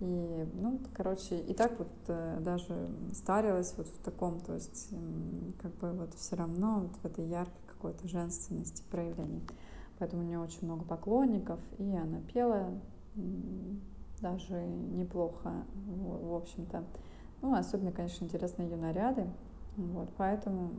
И, 0.00 0.48
ну, 0.54 0.80
короче, 0.92 1.38
и 1.38 1.54
так 1.54 1.78
вот 1.78 1.88
э, 2.08 2.38
даже 2.40 2.90
старилась 3.12 3.74
вот 3.76 3.86
в 3.86 3.98
таком, 4.00 4.40
то 4.40 4.54
есть, 4.54 4.90
как 5.62 5.74
бы 5.76 5.92
вот 5.92 6.14
все 6.14 6.36
равно 6.36 6.80
вот 6.80 6.96
в 6.96 7.04
этой 7.06 7.26
яркой 7.26 7.62
какой-то 7.66 8.06
женственности 8.08 8.82
проявлений. 8.90 9.42
Поэтому 9.98 10.22
у 10.22 10.26
нее 10.26 10.40
очень 10.40 10.64
много 10.64 10.84
поклонников, 10.84 11.60
и 11.78 11.94
она 11.94 12.20
пела 12.32 12.68
даже 14.20 14.54
неплохо, 14.54 15.64
в 15.86 16.34
общем-то. 16.34 16.84
Ну, 17.44 17.54
особенно, 17.54 17.92
конечно, 17.92 18.24
интересны 18.24 18.62
ее 18.62 18.76
наряды. 18.76 19.26
Вот, 19.76 20.08
поэтому 20.16 20.70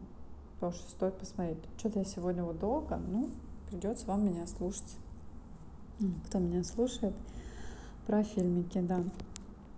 тоже 0.60 0.78
стоит 0.90 1.16
посмотреть. 1.16 1.60
Что-то 1.78 2.00
я 2.00 2.06
сегодня 2.06 2.44
вот 2.44 2.58
долго, 2.58 2.98
ну, 2.98 3.30
придется 3.70 4.08
вам 4.08 4.26
меня 4.26 4.48
слушать. 4.48 4.98
Кто 6.26 6.40
меня 6.40 6.64
слушает 6.64 7.14
про 8.08 8.24
фильмики, 8.24 8.80
да. 8.80 9.04